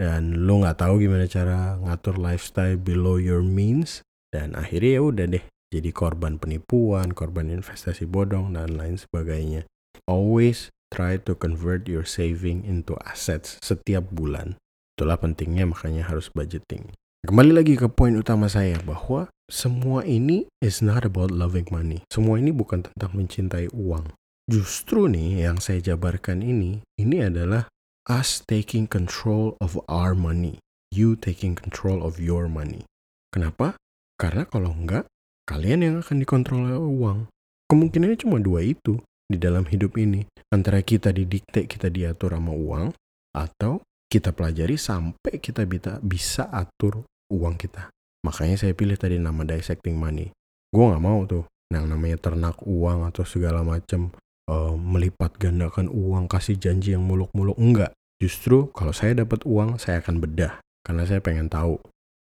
dan 0.00 0.48
lu 0.48 0.64
nggak 0.64 0.80
tahu 0.80 1.04
gimana 1.04 1.28
cara 1.28 1.76
ngatur 1.84 2.16
lifestyle 2.16 2.80
below 2.80 3.20
your 3.20 3.44
means 3.44 4.00
dan 4.32 4.56
akhirnya 4.56 4.96
ya 4.96 5.02
udah 5.04 5.26
deh 5.28 5.44
jadi 5.70 5.94
korban 5.94 6.40
penipuan, 6.40 7.14
korban 7.14 7.46
investasi 7.46 8.08
bodong 8.08 8.58
dan 8.58 8.74
lain 8.74 8.98
sebagainya. 8.98 9.70
Always 10.10 10.74
try 10.90 11.14
to 11.22 11.38
convert 11.38 11.86
your 11.86 12.02
saving 12.02 12.66
into 12.66 12.98
assets 13.06 13.54
setiap 13.62 14.10
bulan. 14.10 14.58
Itulah 14.98 15.22
pentingnya 15.22 15.70
makanya 15.70 16.10
harus 16.10 16.26
budgeting. 16.34 16.90
Kembali 17.22 17.54
lagi 17.54 17.78
ke 17.78 17.86
poin 17.86 18.18
utama 18.18 18.50
saya 18.50 18.82
bahwa 18.82 19.30
semua 19.46 20.02
ini 20.02 20.50
is 20.58 20.82
not 20.82 21.06
about 21.06 21.30
loving 21.30 21.68
money. 21.70 22.02
Semua 22.10 22.42
ini 22.42 22.50
bukan 22.50 22.90
tentang 22.90 23.14
mencintai 23.14 23.70
uang. 23.70 24.10
Justru 24.50 25.06
nih 25.06 25.46
yang 25.46 25.62
saya 25.62 25.78
jabarkan 25.78 26.42
ini, 26.42 26.82
ini 26.98 27.22
adalah 27.22 27.70
us 28.10 28.42
taking 28.50 28.90
control 28.90 29.54
of 29.62 29.78
our 29.86 30.18
money. 30.18 30.58
You 30.90 31.14
taking 31.14 31.54
control 31.54 32.02
of 32.02 32.18
your 32.18 32.50
money. 32.50 32.82
Kenapa? 33.30 33.78
Karena 34.18 34.42
kalau 34.50 34.74
enggak, 34.74 35.06
kalian 35.46 35.86
yang 35.86 35.94
akan 36.02 36.18
dikontrol 36.18 36.66
oleh 36.66 36.82
uang. 36.82 37.30
Kemungkinannya 37.70 38.18
cuma 38.18 38.42
dua 38.42 38.66
itu 38.66 38.98
di 39.30 39.38
dalam 39.38 39.62
hidup 39.70 39.94
ini. 39.94 40.26
Antara 40.50 40.82
kita 40.82 41.14
didikte, 41.14 41.70
kita 41.70 41.86
diatur 41.86 42.34
sama 42.34 42.50
uang, 42.50 42.90
atau 43.30 43.78
kita 44.10 44.34
pelajari 44.34 44.74
sampai 44.74 45.38
kita 45.38 45.62
bisa, 46.02 46.50
atur 46.50 47.06
uang 47.30 47.54
kita. 47.54 47.94
Makanya 48.26 48.58
saya 48.58 48.74
pilih 48.74 48.98
tadi 48.98 49.22
nama 49.22 49.46
dissecting 49.46 49.94
money. 49.94 50.34
Gue 50.74 50.84
nggak 50.90 51.04
mau 51.06 51.22
tuh 51.30 51.46
yang 51.70 51.86
namanya 51.86 52.18
ternak 52.18 52.58
uang 52.66 53.06
atau 53.06 53.22
segala 53.22 53.62
macam 53.62 54.10
uh, 54.50 54.74
melipat 54.74 55.38
gandakan 55.38 55.86
uang, 55.86 56.26
kasih 56.26 56.58
janji 56.58 56.98
yang 56.98 57.06
muluk-muluk. 57.06 57.54
Enggak. 57.54 57.94
Justru 58.20 58.68
kalau 58.76 58.92
saya 58.92 59.16
dapat 59.24 59.48
uang, 59.48 59.80
saya 59.80 60.04
akan 60.04 60.20
bedah. 60.20 60.60
Karena 60.84 61.08
saya 61.08 61.24
pengen 61.24 61.48
tahu 61.48 61.80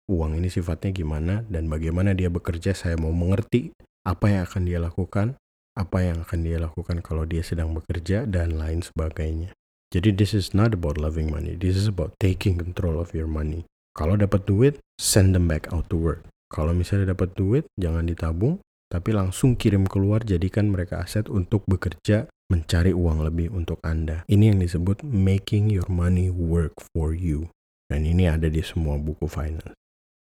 uang 0.09 0.41
ini 0.41 0.49
sifatnya 0.49 0.93
gimana 0.93 1.45
dan 1.53 1.69
bagaimana 1.69 2.17
dia 2.17 2.33
bekerja. 2.33 2.73
Saya 2.73 2.97
mau 2.97 3.13
mengerti 3.13 3.77
apa 4.09 4.33
yang 4.33 4.49
akan 4.49 4.63
dia 4.65 4.81
lakukan, 4.81 5.37
apa 5.77 5.99
yang 6.01 6.25
akan 6.25 6.39
dia 6.41 6.57
lakukan 6.57 7.05
kalau 7.05 7.29
dia 7.29 7.45
sedang 7.45 7.77
bekerja, 7.77 8.25
dan 8.25 8.57
lain 8.57 8.81
sebagainya. 8.81 9.53
Jadi 9.93 10.17
this 10.17 10.33
is 10.33 10.57
not 10.57 10.73
about 10.73 10.97
loving 10.97 11.29
money. 11.29 11.53
This 11.53 11.77
is 11.77 11.93
about 11.93 12.17
taking 12.17 12.57
control 12.57 12.97
of 12.97 13.13
your 13.13 13.29
money. 13.29 13.69
Kalau 13.93 14.17
dapat 14.17 14.49
duit, 14.49 14.81
send 14.97 15.37
them 15.37 15.45
back 15.45 15.69
out 15.69 15.93
to 15.93 16.01
work. 16.01 16.25
Kalau 16.49 16.73
misalnya 16.73 17.13
dapat 17.13 17.37
duit, 17.37 17.69
jangan 17.77 18.09
ditabung, 18.09 18.57
tapi 18.93 19.17
langsung 19.17 19.57
kirim 19.57 19.89
keluar 19.89 20.21
jadikan 20.21 20.69
mereka 20.69 21.01
aset 21.01 21.33
untuk 21.33 21.65
bekerja 21.65 22.29
mencari 22.53 22.93
uang 22.93 23.25
lebih 23.25 23.49
untuk 23.49 23.81
Anda. 23.81 24.29
Ini 24.29 24.53
yang 24.53 24.61
disebut 24.61 25.01
making 25.01 25.73
your 25.73 25.89
money 25.89 26.29
work 26.29 26.77
for 26.93 27.17
you. 27.17 27.49
Dan 27.89 28.05
ini 28.05 28.29
ada 28.29 28.53
di 28.53 28.61
semua 28.61 29.01
buku 29.01 29.25
finance. 29.25 29.73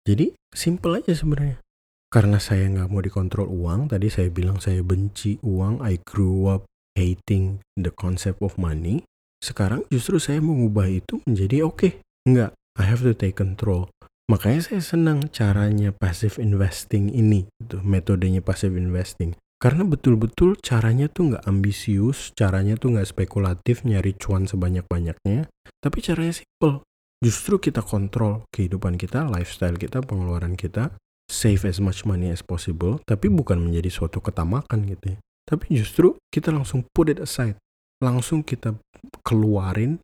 Jadi 0.07 0.31
simple 0.55 1.03
aja 1.03 1.11
sebenarnya. 1.11 1.59
Karena 2.07 2.39
saya 2.39 2.71
nggak 2.71 2.87
mau 2.87 3.03
dikontrol 3.03 3.51
uang, 3.51 3.91
tadi 3.91 4.07
saya 4.07 4.31
bilang 4.31 4.63
saya 4.63 4.79
benci 4.83 5.39
uang, 5.43 5.83
I 5.83 5.99
grew 6.03 6.47
up 6.47 6.67
hating 6.95 7.63
the 7.75 7.91
concept 7.91 8.39
of 8.39 8.55
money. 8.55 9.03
Sekarang 9.43 9.83
justru 9.91 10.19
saya 10.19 10.39
mengubah 10.39 10.87
itu 10.91 11.19
menjadi 11.23 11.67
oke, 11.67 11.75
okay, 11.75 11.91
nggak, 12.27 12.51
I 12.79 12.83
have 12.83 13.03
to 13.03 13.15
take 13.15 13.39
control. 13.39 13.91
Makanya 14.29 14.61
saya 14.61 14.81
senang 14.83 15.31
caranya 15.31 15.95
passive 15.95 16.37
investing 16.37 17.09
ini, 17.09 17.47
gitu, 17.63 17.81
metodenya 17.81 18.43
passive 18.43 18.75
investing. 18.75 19.33
Karena 19.61 19.85
betul-betul 19.85 20.57
caranya 20.57 21.05
tuh 21.05 21.33
nggak 21.33 21.45
ambisius, 21.45 22.33
caranya 22.33 22.73
tuh 22.81 22.97
nggak 22.97 23.05
spekulatif 23.05 23.85
nyari 23.85 24.17
cuan 24.17 24.49
sebanyak-banyaknya, 24.49 25.45
tapi 25.77 25.97
caranya 26.01 26.33
simple. 26.33 26.81
Justru 27.21 27.61
kita 27.61 27.85
kontrol 27.85 28.41
kehidupan 28.49 28.97
kita, 28.97 29.29
lifestyle 29.29 29.77
kita, 29.77 30.01
pengeluaran 30.01 30.57
kita, 30.57 30.97
save 31.29 31.61
as 31.69 31.77
much 31.77 32.09
money 32.09 32.33
as 32.33 32.41
possible, 32.41 32.97
tapi 33.05 33.29
bukan 33.29 33.61
menjadi 33.61 33.93
suatu 33.93 34.17
ketamakan 34.17 34.89
gitu 34.89 35.13
ya. 35.13 35.17
Tapi 35.45 35.77
justru 35.77 36.17
kita 36.33 36.49
langsung 36.49 36.81
put 36.89 37.13
it 37.13 37.21
aside. 37.21 37.61
Langsung 38.01 38.41
kita 38.41 38.73
keluarin 39.21 40.01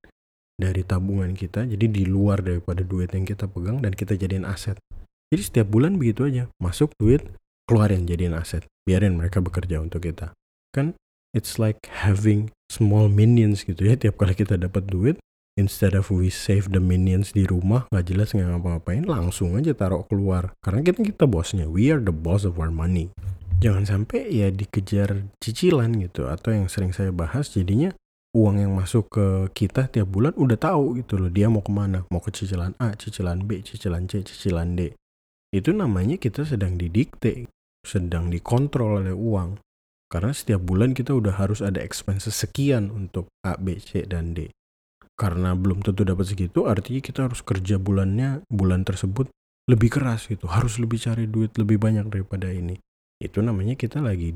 dari 0.58 0.82
tabungan 0.82 1.38
kita, 1.38 1.70
jadi 1.70 1.86
di 1.86 2.04
luar 2.10 2.42
daripada 2.42 2.82
duit 2.82 3.14
yang 3.14 3.24
kita 3.24 3.46
pegang 3.46 3.80
dan 3.80 3.94
kita 3.94 4.18
jadiin 4.18 4.44
aset. 4.44 4.76
Jadi 5.30 5.42
setiap 5.42 5.68
bulan 5.70 6.02
begitu 6.02 6.26
aja, 6.26 6.50
masuk 6.58 6.92
duit, 6.98 7.22
keluarin 7.70 8.10
jadiin 8.10 8.34
aset. 8.34 8.66
Biarin 8.84 9.16
mereka 9.16 9.40
bekerja 9.40 9.78
untuk 9.78 10.04
kita. 10.04 10.34
Kan 10.74 10.98
it's 11.38 11.62
like 11.62 11.86
having 11.88 12.50
small 12.68 13.08
minions 13.08 13.62
gitu 13.64 13.86
ya, 13.86 13.94
tiap 13.94 14.18
kali 14.18 14.34
kita 14.34 14.58
dapat 14.58 14.90
duit, 14.90 15.22
instead 15.58 15.98
of 15.98 16.14
we 16.14 16.30
save 16.30 16.70
the 16.70 16.80
minions 16.80 17.34
di 17.34 17.50
rumah 17.50 17.90
nggak 17.90 18.06
jelas 18.14 18.30
nggak 18.32 18.46
ngapa-ngapain 18.46 19.04
langsung 19.10 19.58
aja 19.58 19.74
taruh 19.74 20.06
keluar 20.06 20.54
karena 20.62 20.86
kita 20.86 21.02
kita 21.02 21.26
bosnya 21.26 21.66
we 21.66 21.90
are 21.90 22.00
the 22.00 22.14
boss 22.14 22.46
of 22.46 22.62
our 22.62 22.70
money 22.70 23.10
jangan 23.58 23.84
sampai 23.90 24.30
ya 24.30 24.54
dikejar 24.54 25.26
cicilan 25.42 25.98
gitu 25.98 26.30
atau 26.30 26.54
yang 26.54 26.70
sering 26.70 26.94
saya 26.94 27.10
bahas 27.10 27.50
jadinya 27.50 27.90
uang 28.38 28.62
yang 28.62 28.78
masuk 28.78 29.10
ke 29.10 29.26
kita 29.58 29.90
tiap 29.90 30.14
bulan 30.14 30.38
udah 30.38 30.62
tahu 30.62 31.02
gitu 31.02 31.18
loh 31.18 31.34
dia 31.34 31.50
mau 31.50 31.66
ke 31.66 31.74
mana. 31.74 32.06
Mau 32.14 32.22
ke 32.22 32.30
cicilan 32.30 32.78
A 32.78 32.94
cicilan 32.94 33.42
B 33.50 33.66
cicilan 33.66 34.06
C 34.06 34.22
cicilan 34.22 34.78
D. 34.78 34.94
Itu 35.50 35.74
namanya 35.74 36.22
kita 36.22 36.46
sedang 36.46 36.78
didikte 36.78 37.50
sedang 37.82 38.30
dikontrol 38.30 39.02
oleh 39.02 39.16
uang. 39.18 39.58
Karena 40.08 40.32
setiap 40.32 40.62
bulan 40.64 40.94
kita 40.94 41.18
udah 41.18 41.36
harus 41.36 41.66
ada 41.66 41.82
expenses 41.82 42.38
sekian 42.38 42.94
untuk 42.94 43.28
A 43.42 43.58
B 43.58 43.82
C 43.82 44.06
dan 44.06 44.38
D. 44.38 44.54
Karena 45.18 45.58
belum 45.58 45.82
tentu 45.82 46.06
dapat 46.06 46.30
segitu 46.30 46.70
artinya 46.70 47.02
kita 47.02 47.26
harus 47.26 47.42
kerja 47.42 47.82
bulannya 47.82 48.46
bulan 48.54 48.86
tersebut 48.86 49.34
lebih 49.66 49.90
keras 49.98 50.30
gitu. 50.30 50.46
Harus 50.46 50.78
lebih 50.78 51.02
cari 51.02 51.26
duit 51.26 51.58
lebih 51.58 51.82
banyak 51.82 52.06
daripada 52.14 52.54
ini. 52.54 52.78
Itu 53.18 53.42
namanya 53.42 53.74
kita 53.74 53.98
lagi 53.98 54.30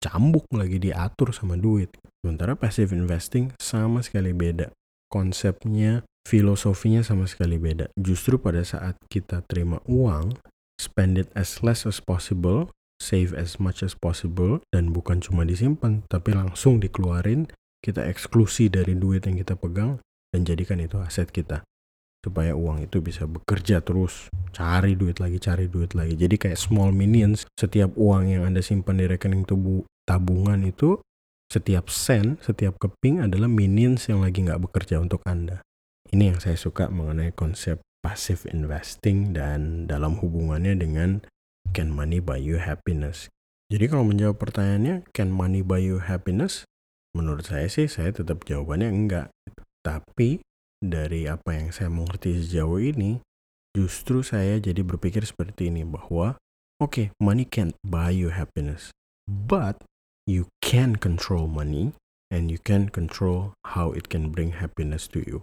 dicambuk 0.00 0.48
lagi 0.56 0.80
diatur 0.80 1.36
sama 1.36 1.60
duit. 1.60 1.92
Sementara 2.24 2.56
passive 2.56 2.96
investing 2.96 3.52
sama 3.60 4.00
sekali 4.00 4.32
beda. 4.32 4.72
Konsepnya 5.12 6.08
filosofinya 6.24 7.04
sama 7.04 7.28
sekali 7.28 7.60
beda. 7.60 7.92
Justru 8.00 8.40
pada 8.40 8.64
saat 8.64 8.96
kita 9.12 9.44
terima 9.44 9.84
uang 9.84 10.40
spend 10.80 11.20
it 11.20 11.28
as 11.36 11.60
less 11.60 11.84
as 11.84 12.00
possible 12.00 12.72
save 12.96 13.36
as 13.36 13.60
much 13.60 13.84
as 13.84 13.92
possible 13.92 14.60
dan 14.72 14.92
bukan 14.92 15.20
cuma 15.20 15.44
disimpan 15.44 16.04
tapi 16.08 16.36
langsung 16.36 16.80
dikeluarin 16.80 17.48
kita 17.80 18.04
eksklusi 18.08 18.68
dari 18.68 18.92
duit 18.96 19.24
yang 19.24 19.40
kita 19.40 19.56
pegang 19.56 20.00
dan 20.32 20.40
jadikan 20.44 20.80
itu 20.80 21.00
aset 21.00 21.32
kita. 21.32 21.64
Supaya 22.20 22.52
uang 22.52 22.84
itu 22.84 23.00
bisa 23.00 23.24
bekerja 23.24 23.80
terus. 23.80 24.28
Cari 24.52 24.92
duit 24.92 25.16
lagi 25.16 25.40
cari 25.40 25.72
duit 25.72 25.96
lagi. 25.96 26.20
Jadi 26.20 26.36
kayak 26.36 26.60
small 26.60 26.92
minions 26.92 27.48
setiap 27.56 27.96
uang 27.96 28.28
yang 28.28 28.44
anda 28.44 28.60
simpan 28.60 29.00
di 29.00 29.08
rekening 29.08 29.48
tubuh 29.48 29.88
tabungan 30.10 30.66
itu 30.66 30.98
setiap 31.46 31.86
sen 31.86 32.42
setiap 32.42 32.74
keping 32.82 33.22
adalah 33.22 33.46
minions 33.46 34.10
yang 34.10 34.26
lagi 34.26 34.42
nggak 34.42 34.58
bekerja 34.58 34.98
untuk 34.98 35.22
anda. 35.22 35.62
Ini 36.10 36.34
yang 36.34 36.38
saya 36.42 36.58
suka 36.58 36.90
mengenai 36.90 37.30
konsep 37.30 37.78
passive 38.02 38.42
investing 38.50 39.30
dan 39.30 39.86
dalam 39.86 40.18
hubungannya 40.18 40.74
dengan 40.74 41.22
can 41.70 41.94
money 41.94 42.18
buy 42.18 42.38
you 42.38 42.58
happiness. 42.58 43.30
Jadi 43.70 43.86
kalau 43.86 44.02
menjawab 44.02 44.38
pertanyaannya 44.42 45.06
can 45.14 45.30
money 45.30 45.62
buy 45.62 45.78
you 45.78 46.02
happiness? 46.02 46.66
Menurut 47.14 47.46
saya 47.46 47.66
sih, 47.66 47.86
saya 47.90 48.14
tetap 48.14 48.46
jawabannya 48.46 48.90
enggak. 48.90 49.26
Tapi 49.82 50.42
dari 50.78 51.26
apa 51.26 51.54
yang 51.54 51.74
saya 51.74 51.90
mengerti 51.90 52.46
sejauh 52.46 52.78
ini, 52.78 53.18
justru 53.74 54.22
saya 54.22 54.58
jadi 54.62 54.82
berpikir 54.86 55.22
seperti 55.26 55.70
ini 55.70 55.82
bahwa 55.82 56.38
oke, 56.78 56.90
okay, 56.90 57.06
money 57.18 57.42
can't 57.42 57.74
buy 57.82 58.10
you 58.14 58.30
happiness, 58.30 58.94
but 59.26 59.78
you 60.30 60.46
can 60.62 60.94
control 60.94 61.50
money 61.50 61.90
and 62.30 62.54
you 62.54 62.62
can 62.62 62.86
control 62.86 63.58
how 63.74 63.90
it 63.90 64.06
can 64.06 64.30
bring 64.30 64.54
happiness 64.62 65.10
to 65.10 65.18
you. 65.26 65.42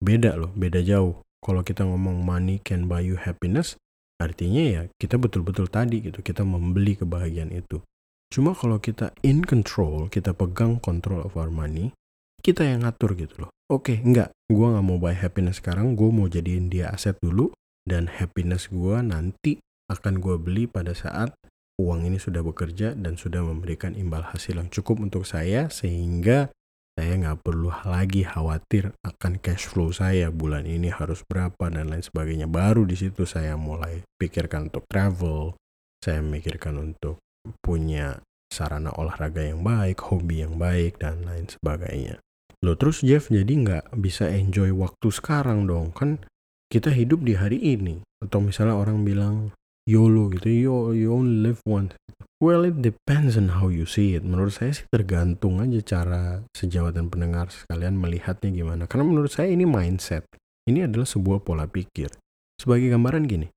Beda 0.00 0.40
loh, 0.40 0.48
beda 0.56 0.80
jauh. 0.80 1.20
Kalau 1.44 1.60
kita 1.60 1.84
ngomong 1.84 2.24
money 2.24 2.64
can 2.64 2.88
buy 2.88 3.04
you 3.04 3.20
happiness, 3.20 3.76
artinya 4.16 4.64
ya 4.64 4.82
kita 4.96 5.20
betul-betul 5.20 5.68
tadi 5.68 6.00
gitu, 6.00 6.24
kita 6.24 6.40
membeli 6.40 6.96
kebahagiaan 6.96 7.52
itu. 7.52 7.84
Cuma 8.32 8.56
kalau 8.56 8.80
kita 8.80 9.12
in 9.20 9.44
control, 9.44 10.08
kita 10.08 10.32
pegang 10.32 10.80
control 10.80 11.20
of 11.20 11.36
our 11.36 11.52
money, 11.52 11.92
kita 12.40 12.64
yang 12.64 12.88
ngatur 12.88 13.12
gitu 13.12 13.44
loh. 13.44 13.52
Oke, 13.68 13.96
okay, 13.96 13.98
enggak, 14.00 14.32
gue 14.48 14.66
nggak 14.66 14.84
mau 14.84 14.96
buy 14.96 15.12
happiness 15.12 15.60
sekarang, 15.60 15.92
gue 15.92 16.08
mau 16.08 16.28
jadiin 16.28 16.72
dia 16.72 16.88
aset 16.88 17.16
dulu, 17.20 17.52
dan 17.84 18.08
happiness 18.08 18.72
gue 18.72 18.96
nanti 19.04 19.60
akan 19.92 20.24
gue 20.24 20.36
beli 20.40 20.64
pada 20.64 20.96
saat 20.96 21.36
uang 21.80 22.06
ini 22.06 22.18
sudah 22.22 22.42
bekerja 22.46 22.94
dan 22.94 23.18
sudah 23.18 23.42
memberikan 23.42 23.98
imbal 23.98 24.22
hasil 24.22 24.58
yang 24.58 24.70
cukup 24.70 25.02
untuk 25.02 25.26
saya, 25.26 25.66
sehingga 25.70 26.50
saya 26.94 27.18
nggak 27.18 27.42
perlu 27.42 27.74
lagi 27.90 28.22
khawatir 28.22 28.94
akan 29.02 29.42
cash 29.42 29.66
flow 29.66 29.90
saya 29.90 30.30
bulan 30.30 30.62
ini 30.62 30.94
harus 30.94 31.26
berapa 31.26 31.66
dan 31.66 31.90
lain 31.90 32.06
sebagainya. 32.06 32.46
Baru 32.46 32.86
di 32.86 32.94
situ 32.94 33.26
saya 33.26 33.58
mulai 33.58 34.06
pikirkan 34.14 34.70
untuk 34.70 34.86
travel, 34.86 35.58
saya 35.98 36.22
mikirkan 36.22 36.78
untuk 36.78 37.18
punya 37.58 38.22
sarana 38.46 38.94
olahraga 38.94 39.42
yang 39.42 39.66
baik, 39.66 39.98
hobi 40.06 40.46
yang 40.46 40.54
baik, 40.54 41.02
dan 41.02 41.26
lain 41.26 41.50
sebagainya. 41.50 42.22
Lo 42.62 42.78
terus 42.78 43.02
Jeff 43.02 43.26
jadi 43.26 43.50
nggak 43.50 43.98
bisa 43.98 44.30
enjoy 44.30 44.70
waktu 44.70 45.10
sekarang 45.10 45.66
dong, 45.66 45.90
kan 45.90 46.22
kita 46.70 46.94
hidup 46.94 47.26
di 47.26 47.34
hari 47.34 47.58
ini. 47.58 48.06
Atau 48.22 48.38
misalnya 48.38 48.78
orang 48.78 49.02
bilang 49.02 49.50
YOLO 49.84 50.32
gitu, 50.32 50.48
you, 50.48 50.74
you 50.96 51.08
only 51.12 51.44
live 51.44 51.60
once. 51.68 51.92
Well, 52.40 52.64
it 52.64 52.80
depends 52.80 53.36
on 53.36 53.60
how 53.60 53.68
you 53.68 53.84
see 53.84 54.16
it. 54.16 54.24
Menurut 54.24 54.56
saya 54.56 54.72
sih 54.72 54.88
tergantung 54.88 55.60
aja 55.60 55.80
cara 55.84 56.40
sejawat 56.56 56.96
dan 56.96 57.12
pendengar 57.12 57.52
sekalian 57.52 58.00
melihatnya 58.00 58.48
gimana. 58.48 58.88
Karena 58.88 59.04
menurut 59.04 59.32
saya 59.32 59.52
ini 59.52 59.68
mindset. 59.68 60.24
Ini 60.64 60.88
adalah 60.88 61.04
sebuah 61.04 61.44
pola 61.44 61.68
pikir. 61.68 62.08
Sebagai 62.56 62.88
gambaran 62.88 63.28
gini, 63.28 63.48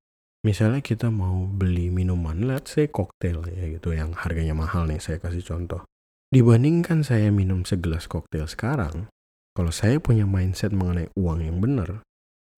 misalnya 0.43 0.83
kita 0.83 1.07
mau 1.07 1.47
beli 1.47 1.87
minuman, 1.87 2.43
let's 2.43 2.75
say 2.75 2.91
koktail 2.91 3.47
ya 3.47 3.79
gitu 3.79 3.95
yang 3.95 4.11
harganya 4.11 4.51
mahal 4.51 4.83
nih 4.83 4.99
saya 4.99 5.23
kasih 5.23 5.43
contoh. 5.47 5.87
Dibandingkan 6.27 7.07
saya 7.07 7.31
minum 7.31 7.63
segelas 7.63 8.11
koktail 8.11 8.51
sekarang, 8.51 9.07
kalau 9.55 9.71
saya 9.71 10.03
punya 10.03 10.27
mindset 10.27 10.75
mengenai 10.75 11.07
uang 11.15 11.39
yang 11.39 11.63
benar, 11.63 12.03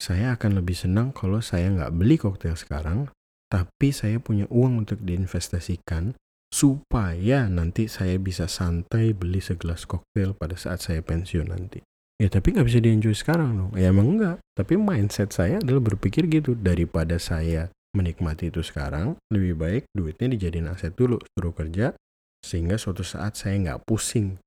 saya 0.02 0.34
akan 0.34 0.58
lebih 0.58 0.74
senang 0.74 1.14
kalau 1.14 1.38
saya 1.38 1.70
nggak 1.70 1.94
beli 1.94 2.18
koktail 2.18 2.58
sekarang, 2.58 3.14
tapi 3.50 3.90
saya 3.90 4.22
punya 4.22 4.46
uang 4.54 4.86
untuk 4.86 5.02
diinvestasikan 5.02 6.14
supaya 6.50 7.46
nanti 7.46 7.86
saya 7.86 8.18
bisa 8.18 8.50
santai 8.50 9.14
beli 9.14 9.42
segelas 9.42 9.86
koktail 9.86 10.34
pada 10.38 10.58
saat 10.58 10.82
saya 10.82 11.02
pensiun 11.02 11.50
nanti. 11.50 11.82
Ya 12.20 12.28
tapi 12.28 12.52
nggak 12.52 12.68
bisa 12.68 12.80
di-enjoy 12.84 13.16
sekarang 13.16 13.56
dong. 13.56 13.72
Ya 13.80 13.90
emang 13.90 14.18
enggak. 14.18 14.38
Tapi 14.54 14.76
mindset 14.76 15.32
saya 15.32 15.58
adalah 15.64 15.80
berpikir 15.80 16.28
gitu. 16.28 16.52
Daripada 16.52 17.16
saya 17.16 17.72
menikmati 17.96 18.52
itu 18.52 18.60
sekarang, 18.60 19.16
lebih 19.32 19.56
baik 19.56 19.84
duitnya 19.96 20.36
dijadiin 20.36 20.68
aset 20.70 20.94
dulu, 20.94 21.18
suruh 21.24 21.56
kerja, 21.56 21.96
sehingga 22.44 22.76
suatu 22.76 23.02
saat 23.08 23.40
saya 23.40 23.56
nggak 23.58 23.88
pusing, 23.88 24.38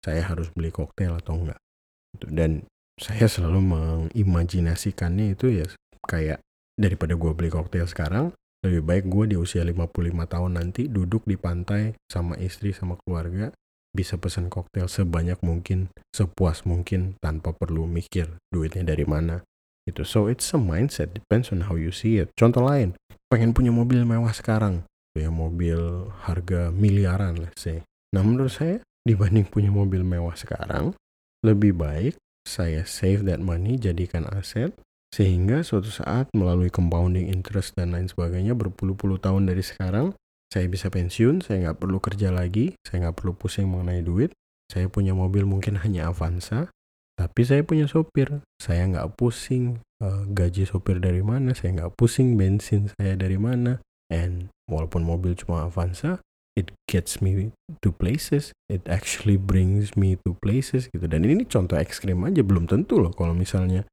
saya 0.00 0.22
harus 0.22 0.48
beli 0.54 0.70
koktail 0.70 1.18
atau 1.18 1.34
enggak. 1.34 1.60
Gitu. 2.14 2.26
Dan 2.30 2.64
saya 2.96 3.26
selalu 3.28 3.60
mengimajinasikannya 3.60 5.36
itu 5.36 5.52
ya 5.52 5.66
kayak 6.06 6.40
daripada 6.78 7.18
gue 7.18 7.32
beli 7.34 7.50
koktail 7.50 7.90
sekarang, 7.90 8.32
lebih 8.64 8.82
baik 8.86 9.04
gue 9.10 9.34
di 9.34 9.36
usia 9.36 9.66
55 9.66 9.92
tahun 10.32 10.52
nanti 10.56 10.88
duduk 10.88 11.28
di 11.28 11.36
pantai 11.36 11.92
sama 12.08 12.38
istri 12.40 12.72
sama 12.72 12.96
keluarga, 13.04 13.52
bisa 13.92 14.20
pesan 14.20 14.52
koktail 14.52 14.88
sebanyak 14.88 15.40
mungkin, 15.40 15.92
sepuas 16.12 16.64
mungkin 16.68 17.16
tanpa 17.20 17.56
perlu 17.56 17.88
mikir 17.88 18.40
duitnya 18.52 18.92
dari 18.92 19.04
mana 19.08 19.44
gitu. 19.88 20.04
So 20.04 20.26
it's 20.28 20.50
a 20.52 20.60
mindset, 20.60 21.14
depends 21.16 21.48
on 21.54 21.68
how 21.70 21.80
you 21.80 21.92
see 21.92 22.20
it. 22.20 22.28
Contoh 22.36 22.64
lain, 22.64 22.96
pengen 23.32 23.56
punya 23.56 23.72
mobil 23.72 24.04
mewah 24.04 24.32
sekarang, 24.36 24.84
ya 25.16 25.32
mobil 25.32 26.10
harga 26.28 26.68
miliaran 26.74 27.40
let's 27.40 27.64
say. 27.64 27.80
Nah 28.12 28.20
menurut 28.20 28.52
saya 28.52 28.82
dibanding 29.06 29.46
punya 29.48 29.72
mobil 29.72 30.02
mewah 30.04 30.34
sekarang, 30.34 30.92
lebih 31.46 31.72
baik 31.78 32.14
saya 32.46 32.86
save 32.86 33.26
that 33.26 33.42
money 33.42 33.74
jadikan 33.74 34.22
aset 34.30 34.70
sehingga 35.14 35.62
suatu 35.62 35.88
saat 35.88 36.28
melalui 36.34 36.68
compounding 36.68 37.30
interest 37.30 37.74
dan 37.78 37.94
lain 37.94 38.10
sebagainya 38.10 38.52
berpuluh-puluh 38.58 39.22
tahun 39.22 39.48
dari 39.48 39.62
sekarang 39.62 40.12
saya 40.50 40.66
bisa 40.70 40.88
pensiun, 40.88 41.42
saya 41.42 41.68
nggak 41.68 41.78
perlu 41.82 41.98
kerja 41.98 42.30
lagi, 42.30 42.78
saya 42.86 43.08
nggak 43.08 43.16
perlu 43.18 43.34
pusing 43.34 43.66
mengenai 43.66 44.02
duit, 44.06 44.30
saya 44.70 44.86
punya 44.86 45.12
mobil 45.12 45.42
mungkin 45.42 45.78
hanya 45.84 46.10
Avanza, 46.10 46.70
tapi 47.16 47.48
saya 47.48 47.64
punya 47.64 47.88
sopir, 47.88 48.44
saya 48.60 48.86
nggak 48.86 49.16
pusing 49.16 49.80
uh, 50.04 50.22
gaji 50.28 50.68
sopir 50.68 51.00
dari 51.00 51.24
mana, 51.24 51.56
saya 51.56 51.74
nggak 51.82 51.96
pusing 51.96 52.36
bensin 52.36 52.92
saya 52.94 53.16
dari 53.16 53.40
mana. 53.40 53.80
And 54.06 54.54
walaupun 54.70 55.02
mobil 55.02 55.34
cuma 55.34 55.66
Avanza, 55.66 56.22
it 56.54 56.70
gets 56.86 57.18
me 57.18 57.50
to 57.82 57.90
places, 57.90 58.54
it 58.70 58.86
actually 58.86 59.34
brings 59.34 59.98
me 59.98 60.20
to 60.22 60.38
places 60.38 60.86
gitu. 60.92 61.08
Dan 61.10 61.26
ini 61.26 61.42
contoh 61.48 61.74
ekstrim 61.74 62.22
aja, 62.22 62.44
belum 62.44 62.70
tentu 62.70 63.02
loh 63.02 63.10
kalau 63.10 63.34
misalnya 63.34 63.88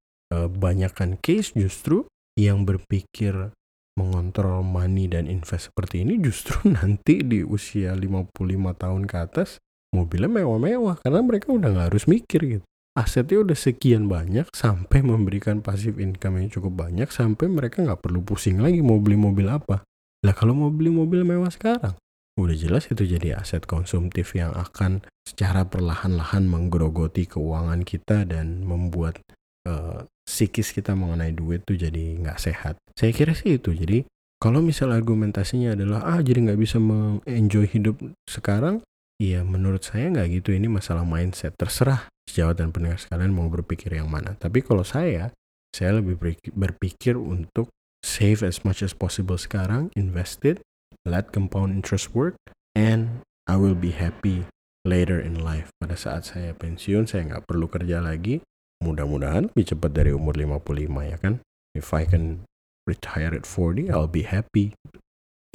banyakkan 0.49 1.21
case 1.21 1.53
justru 1.53 2.05
yang 2.33 2.65
berpikir 2.65 3.53
mengontrol 3.93 4.65
money 4.65 5.05
dan 5.05 5.29
invest 5.29 5.69
seperti 5.69 6.01
ini 6.01 6.17
justru 6.17 6.57
nanti 6.77 7.21
di 7.21 7.45
usia 7.45 7.93
55 7.93 8.33
tahun 8.73 9.01
ke 9.05 9.15
atas 9.17 9.61
mobilnya 9.93 10.41
mewah-mewah 10.41 11.05
karena 11.05 11.21
mereka 11.21 11.53
udah 11.53 11.69
nggak 11.69 11.87
harus 11.93 12.05
mikir 12.09 12.41
gitu. 12.59 12.65
Asetnya 12.93 13.41
udah 13.41 13.57
sekian 13.57 14.05
banyak 14.05 14.53
sampai 14.53 15.01
memberikan 15.01 15.65
pasif 15.65 15.97
income 15.97 16.45
yang 16.45 16.49
cukup 16.53 16.85
banyak 16.85 17.09
sampai 17.09 17.49
mereka 17.49 17.81
nggak 17.81 18.05
perlu 18.05 18.21
pusing 18.21 18.61
lagi 18.61 18.85
mau 18.85 19.01
beli 19.01 19.17
mobil 19.17 19.49
apa. 19.49 19.81
Lah 20.21 20.33
kalau 20.37 20.53
mau 20.53 20.69
beli 20.69 20.93
mobil 20.93 21.25
mewah 21.25 21.49
sekarang, 21.49 21.97
udah 22.37 22.53
jelas 22.53 22.85
itu 22.93 23.01
jadi 23.01 23.41
aset 23.41 23.65
konsumtif 23.65 24.37
yang 24.37 24.53
akan 24.53 25.01
secara 25.25 25.65
perlahan-lahan 25.65 26.45
menggerogoti 26.45 27.25
keuangan 27.25 27.81
kita 27.81 28.29
dan 28.29 28.61
membuat 28.61 29.25
uh, 29.67 30.07
psikis 30.23 30.71
kita 30.71 30.95
mengenai 30.95 31.35
duit 31.35 31.63
tuh 31.67 31.75
jadi 31.77 32.19
nggak 32.19 32.39
sehat. 32.39 32.75
Saya 32.95 33.11
kira 33.11 33.35
sih 33.35 33.59
itu. 33.59 33.75
Jadi 33.75 34.07
kalau 34.39 34.59
misal 34.59 34.91
argumentasinya 34.91 35.75
adalah 35.77 36.03
ah 36.03 36.19
jadi 36.19 36.51
nggak 36.51 36.59
bisa 36.59 36.77
mengenjoy 36.79 37.67
hidup 37.71 37.95
sekarang, 38.27 38.83
Iya, 39.21 39.45
menurut 39.45 39.85
saya 39.85 40.09
nggak 40.09 40.41
gitu. 40.41 40.51
Ini 40.51 40.67
masalah 40.67 41.05
mindset. 41.05 41.53
Terserah 41.55 42.09
sejawat 42.25 42.59
dan 42.59 42.75
pendengar 42.75 42.97
sekalian 42.97 43.31
mau 43.31 43.47
berpikir 43.47 43.93
yang 43.93 44.09
mana. 44.09 44.33
Tapi 44.35 44.59
kalau 44.65 44.81
saya, 44.81 45.31
saya 45.71 46.01
lebih 46.01 46.19
berpikir 46.51 47.15
untuk 47.15 47.69
save 48.03 48.43
as 48.43 48.67
much 48.67 48.83
as 48.83 48.91
possible 48.91 49.39
sekarang, 49.39 49.93
invest 49.95 50.43
it, 50.43 50.59
let 51.07 51.31
compound 51.31 51.71
interest 51.71 52.11
work, 52.11 52.35
and 52.75 53.23
I 53.47 53.55
will 53.55 53.77
be 53.77 53.95
happy 53.95 54.43
later 54.83 55.23
in 55.23 55.39
life. 55.39 55.71
Pada 55.79 55.95
saat 55.95 56.27
saya 56.27 56.51
pensiun, 56.57 57.07
saya 57.07 57.23
nggak 57.23 57.47
perlu 57.47 57.71
kerja 57.71 58.03
lagi. 58.03 58.43
Mudah-mudahan 58.83 59.47
lebih 59.47 59.71
cepat 59.71 59.95
dari 59.95 60.11
umur 60.11 60.35
55 60.35 61.07
ya 61.07 61.17
kan. 61.23 61.39
If 61.71 61.95
I 61.95 62.03
can 62.03 62.43
retire 62.83 63.31
at 63.31 63.47
40, 63.47 63.87
I'll 63.87 64.11
be 64.11 64.27
happy. 64.27 64.75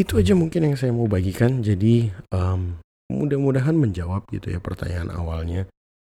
Itu 0.00 0.16
aja 0.16 0.32
mungkin 0.32 0.72
yang 0.72 0.76
saya 0.80 0.96
mau 0.96 1.04
bagikan. 1.04 1.60
Jadi 1.60 2.08
um, 2.32 2.80
mudah-mudahan 3.08 3.76
menjawab 3.76 4.28
gitu 4.28 4.52
ya 4.52 4.60
pertanyaan 4.60 5.08
awalnya 5.08 5.64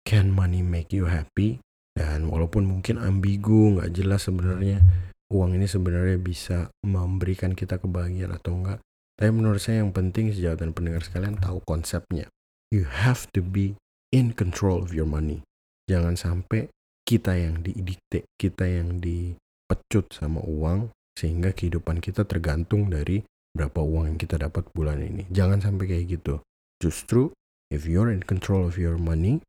can 0.03 0.35
money 0.35 0.59
make 0.59 0.91
you 0.91 1.07
happy 1.07 1.63
dan 1.95 2.27
walaupun 2.27 2.67
mungkin 2.67 2.99
ambigu 2.99 3.79
nggak 3.79 3.95
jelas 3.95 4.27
sebenarnya 4.27 4.83
uang 5.31 5.55
ini 5.55 5.71
sebenarnya 5.71 6.19
bisa 6.19 6.75
memberikan 6.83 7.55
kita 7.55 7.79
kebahagiaan 7.79 8.35
atau 8.35 8.59
enggak 8.59 8.79
tapi 9.15 9.31
menurut 9.31 9.63
saya 9.63 9.87
yang 9.87 9.95
penting 9.95 10.35
sejauh 10.35 10.59
dan 10.59 10.75
pendengar 10.75 11.07
sekalian 11.07 11.39
tahu 11.39 11.63
konsepnya 11.63 12.27
you 12.75 12.83
have 12.83 13.31
to 13.31 13.39
be 13.39 13.79
in 14.11 14.35
control 14.35 14.83
of 14.83 14.91
your 14.91 15.07
money 15.07 15.47
jangan 15.87 16.19
sampai 16.19 16.67
kita 17.11 17.35
yang 17.35 17.67
didikte 17.67 18.31
kita 18.39 18.71
yang 18.71 19.03
dipecut 19.03 20.07
sama 20.15 20.39
uang 20.47 20.95
sehingga 21.19 21.51
kehidupan 21.51 21.99
kita 21.99 22.23
tergantung 22.23 22.87
dari 22.87 23.27
berapa 23.51 23.83
uang 23.83 24.15
yang 24.15 24.19
kita 24.23 24.39
dapat 24.39 24.71
bulan 24.71 25.03
ini 25.03 25.27
jangan 25.35 25.59
sampai 25.59 25.91
kayak 25.91 26.07
gitu 26.23 26.39
Justru, 26.81 27.37
if 27.69 27.85
you're 27.85 28.09
in 28.09 28.25
control 28.25 28.65
of 28.65 28.81
your 28.81 28.97
money, 28.97 29.45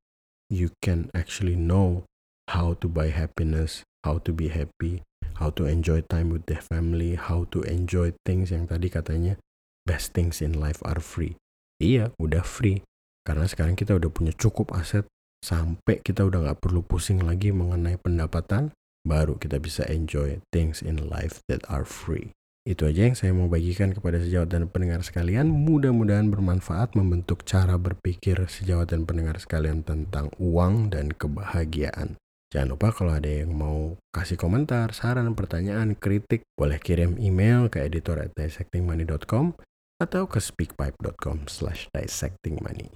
you 0.52 0.76
can 0.84 1.08
actually 1.16 1.56
know 1.56 2.04
how 2.52 2.76
to 2.84 2.92
buy 2.92 3.08
happiness, 3.08 3.88
how 4.04 4.20
to 4.28 4.36
be 4.36 4.52
happy, 4.52 5.00
how 5.40 5.48
to 5.56 5.64
enjoy 5.64 6.04
time 6.12 6.28
with 6.28 6.44
the 6.52 6.60
family, 6.60 7.16
how 7.16 7.48
to 7.56 7.64
enjoy 7.64 8.12
things 8.28 8.52
yang 8.52 8.68
tadi 8.68 8.92
katanya 8.92 9.40
best 9.88 10.12
things 10.12 10.44
in 10.44 10.52
life 10.52 10.84
are 10.84 11.00
free. 11.00 11.40
Iya, 11.80 12.12
udah 12.20 12.44
free. 12.44 12.84
Karena 13.24 13.48
sekarang 13.48 13.80
kita 13.80 13.96
udah 13.96 14.12
punya 14.12 14.36
cukup 14.36 14.76
aset 14.76 15.08
sampai 15.42 16.00
kita 16.06 16.24
udah 16.24 16.50
nggak 16.50 16.62
perlu 16.62 16.86
pusing 16.86 17.22
lagi 17.26 17.50
mengenai 17.50 17.98
pendapatan, 17.98 18.72
baru 19.02 19.36
kita 19.36 19.58
bisa 19.58 19.84
enjoy 19.90 20.40
things 20.54 20.86
in 20.86 21.10
life 21.10 21.42
that 21.50 21.66
are 21.68 21.86
free. 21.86 22.32
Itu 22.62 22.86
aja 22.86 23.10
yang 23.10 23.18
saya 23.18 23.34
mau 23.34 23.50
bagikan 23.50 23.90
kepada 23.90 24.22
sejawat 24.22 24.54
dan 24.54 24.70
pendengar 24.70 25.02
sekalian. 25.02 25.50
Mudah-mudahan 25.50 26.30
bermanfaat 26.30 26.94
membentuk 26.94 27.42
cara 27.42 27.74
berpikir 27.82 28.38
sejawat 28.46 28.94
dan 28.94 29.10
pendengar 29.10 29.42
sekalian 29.42 29.82
tentang 29.82 30.30
uang 30.38 30.94
dan 30.94 31.10
kebahagiaan. 31.10 32.22
Jangan 32.54 32.78
lupa 32.78 32.94
kalau 32.94 33.18
ada 33.18 33.32
yang 33.32 33.58
mau 33.58 33.98
kasih 34.14 34.38
komentar, 34.38 34.94
saran, 34.94 35.34
pertanyaan, 35.34 35.98
kritik, 35.98 36.46
boleh 36.54 36.78
kirim 36.78 37.18
email 37.18 37.66
ke 37.72 37.82
editor 37.82 38.20
at 38.22 38.36
dissectingmoney.com 38.38 39.58
atau 39.98 40.24
ke 40.30 40.38
speakpipe.com 40.38 41.50
slash 41.50 41.90
dissectingmoney. 41.96 42.94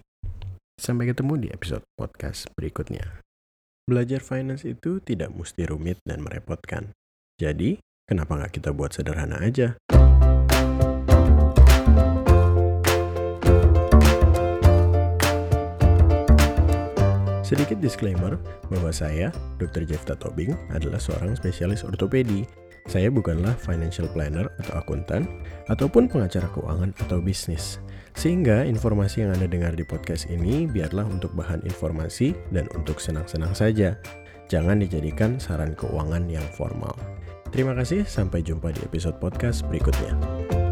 Sampai 0.76 1.10
ketemu 1.10 1.40
di 1.42 1.48
episode 1.50 1.84
podcast 1.98 2.52
berikutnya. 2.54 3.24
Belajar 3.90 4.22
finance 4.22 4.68
itu 4.68 5.02
tidak 5.02 5.34
mesti 5.34 5.66
rumit 5.66 6.02
dan 6.06 6.22
merepotkan. 6.22 6.94
Jadi, 7.36 7.80
Kenapa 8.06 8.38
nggak 8.38 8.62
kita 8.62 8.70
buat 8.70 8.94
sederhana 8.94 9.42
aja? 9.42 9.74
Sedikit 17.42 17.82
disclaimer 17.82 18.38
bahwa 18.70 18.94
saya, 18.94 19.34
Dr. 19.58 19.90
Jeff 19.90 20.06
Tobing, 20.06 20.54
adalah 20.70 21.02
seorang 21.02 21.34
spesialis 21.34 21.82
ortopedi. 21.82 22.46
Saya 22.86 23.10
bukanlah 23.10 23.58
financial 23.58 24.06
planner 24.14 24.54
atau 24.62 24.78
akuntan, 24.78 25.26
ataupun 25.66 26.06
pengacara 26.06 26.46
keuangan 26.54 26.94
atau 27.02 27.18
bisnis. 27.18 27.82
Sehingga 28.16 28.64
informasi 28.64 29.28
yang 29.28 29.36
Anda 29.36 29.46
dengar 29.52 29.76
di 29.76 29.84
podcast 29.84 30.32
ini 30.32 30.66
biarlah 30.66 31.06
untuk 31.06 31.36
bahan 31.36 31.62
informasi 31.68 32.34
dan 32.56 32.66
untuk 32.74 33.04
senang-senang 33.04 33.52
saja. 33.52 34.00
Jangan 34.48 34.82
dijadikan 34.82 35.38
saran 35.38 35.76
keuangan 35.76 36.32
yang 36.32 36.46
formal. 36.56 36.96
Terima 37.52 37.76
kasih, 37.76 38.08
sampai 38.08 38.42
jumpa 38.42 38.72
di 38.74 38.82
episode 38.84 39.20
podcast 39.20 39.68
berikutnya. 39.68 40.65